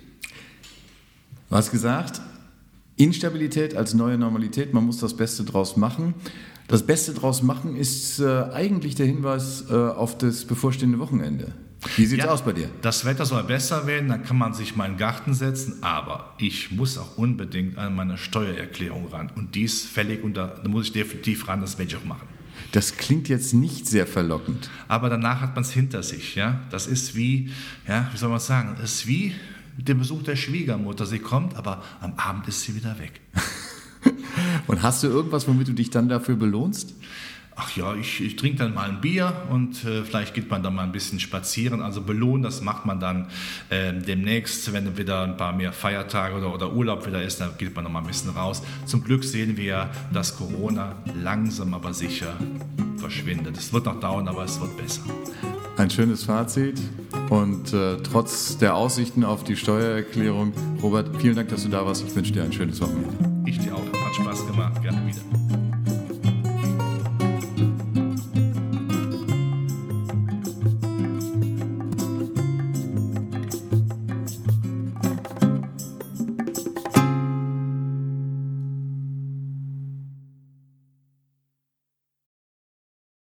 Hast 1.48 1.70
gesagt, 1.70 2.20
Instabilität 3.00 3.74
als 3.74 3.94
neue 3.94 4.18
Normalität, 4.18 4.74
man 4.74 4.84
muss 4.84 4.98
das 4.98 5.16
Beste 5.16 5.44
draus 5.44 5.76
machen. 5.76 6.14
Das 6.68 6.86
Beste 6.86 7.14
draus 7.14 7.42
machen 7.42 7.76
ist 7.76 8.20
äh, 8.20 8.44
eigentlich 8.52 8.94
der 8.94 9.06
Hinweis 9.06 9.64
äh, 9.70 9.74
auf 9.74 10.18
das 10.18 10.44
bevorstehende 10.44 10.98
Wochenende. 10.98 11.52
Wie 11.96 12.04
sieht 12.04 12.18
es 12.20 12.26
ja, 12.26 12.30
aus 12.30 12.42
bei 12.42 12.52
dir? 12.52 12.68
Das 12.82 13.04
Wetter 13.04 13.24
soll 13.24 13.42
besser 13.44 13.86
werden, 13.86 14.10
dann 14.10 14.22
kann 14.22 14.36
man 14.36 14.52
sich 14.52 14.76
mal 14.76 14.84
in 14.84 14.92
den 14.92 14.98
Garten 14.98 15.32
setzen, 15.32 15.78
aber 15.80 16.34
ich 16.38 16.70
muss 16.72 16.98
auch 16.98 17.16
unbedingt 17.16 17.78
an 17.78 17.96
meine 17.96 18.18
Steuererklärung 18.18 19.08
ran. 19.08 19.32
Und 19.34 19.54
dies 19.54 19.86
fällig 19.86 20.22
und 20.22 20.36
da, 20.36 20.60
da 20.62 20.68
muss 20.68 20.86
ich 20.86 20.92
definitiv 20.92 21.48
ran, 21.48 21.62
das 21.62 21.78
werde 21.78 21.90
ich 21.90 21.96
auch 21.96 22.04
machen. 22.04 22.28
Das 22.72 22.96
klingt 22.96 23.28
jetzt 23.28 23.54
nicht 23.54 23.86
sehr 23.86 24.06
verlockend. 24.06 24.68
Aber 24.88 25.08
danach 25.08 25.40
hat 25.40 25.54
man 25.54 25.64
es 25.64 25.72
hinter 25.72 26.02
sich. 26.02 26.34
Ja? 26.34 26.60
Das 26.70 26.86
ist 26.86 27.16
wie, 27.16 27.50
ja, 27.88 28.08
wie 28.12 28.18
soll 28.18 28.28
man 28.28 28.40
sagen, 28.40 28.76
das 28.80 28.92
ist 28.92 29.06
wie 29.06 29.34
mit 29.80 29.88
dem 29.88 29.98
Besuch 29.98 30.22
der 30.22 30.36
Schwiegermutter. 30.36 31.06
Sie 31.06 31.20
kommt, 31.20 31.56
aber 31.56 31.82
am 32.02 32.12
Abend 32.18 32.46
ist 32.48 32.60
sie 32.60 32.76
wieder 32.76 32.98
weg. 32.98 33.22
Und 34.66 34.82
hast 34.82 35.02
du 35.02 35.06
irgendwas, 35.06 35.48
womit 35.48 35.68
du 35.68 35.72
dich 35.72 35.88
dann 35.88 36.10
dafür 36.10 36.36
belohnst? 36.36 36.92
Ach 37.56 37.74
ja, 37.76 37.94
ich, 37.94 38.20
ich 38.20 38.36
trinke 38.36 38.58
dann 38.58 38.74
mal 38.74 38.90
ein 38.90 39.00
Bier 39.00 39.32
und 39.50 39.84
äh, 39.84 40.02
vielleicht 40.04 40.34
geht 40.34 40.50
man 40.50 40.62
dann 40.62 40.74
mal 40.74 40.84
ein 40.84 40.92
bisschen 40.92 41.18
spazieren. 41.18 41.80
Also 41.82 42.02
belohnen, 42.02 42.42
das 42.42 42.60
macht 42.60 42.84
man 42.86 43.00
dann 43.00 43.28
äh, 43.70 43.92
demnächst, 43.94 44.70
wenn 44.72 44.98
wieder 44.98 45.22
ein 45.22 45.38
paar 45.38 45.54
mehr 45.54 45.72
Feiertage 45.72 46.36
oder, 46.36 46.54
oder 46.54 46.72
Urlaub 46.72 47.06
wieder 47.06 47.22
ist, 47.22 47.40
dann 47.40 47.56
geht 47.58 47.74
man 47.74 47.84
noch 47.84 47.90
mal 47.90 48.00
ein 48.00 48.06
bisschen 48.06 48.30
raus. 48.30 48.62
Zum 48.84 49.02
Glück 49.02 49.24
sehen 49.24 49.56
wir, 49.56 49.90
dass 50.12 50.36
Corona 50.36 50.94
langsam 51.22 51.72
aber 51.72 51.94
sicher 51.94 52.34
verschwindet. 52.98 53.56
Es 53.56 53.72
wird 53.72 53.86
noch 53.86 53.98
dauern, 53.98 54.28
aber 54.28 54.44
es 54.44 54.60
wird 54.60 54.76
besser. 54.76 55.02
Ein 55.76 55.90
schönes 55.90 56.24
Fazit 56.24 56.78
und 57.30 57.72
äh, 57.72 57.96
trotz 57.98 58.58
der 58.58 58.74
Aussichten 58.74 59.24
auf 59.24 59.44
die 59.44 59.56
Steuererklärung, 59.56 60.52
Robert, 60.82 61.16
vielen 61.20 61.36
Dank, 61.36 61.48
dass 61.48 61.62
du 61.62 61.68
da 61.68 61.86
warst. 61.86 62.04
Ich 62.06 62.14
wünsche 62.14 62.32
dir 62.32 62.42
ein 62.42 62.52
schönes 62.52 62.80
Wochenende. 62.80 63.08
Ich 63.46 63.58
dir 63.58 63.74
auch. 63.74 63.80
Hat 63.80 64.14
Spaß 64.14 64.46
gemacht. 64.46 64.82
Gerne 64.82 65.06
wieder. 65.06 65.39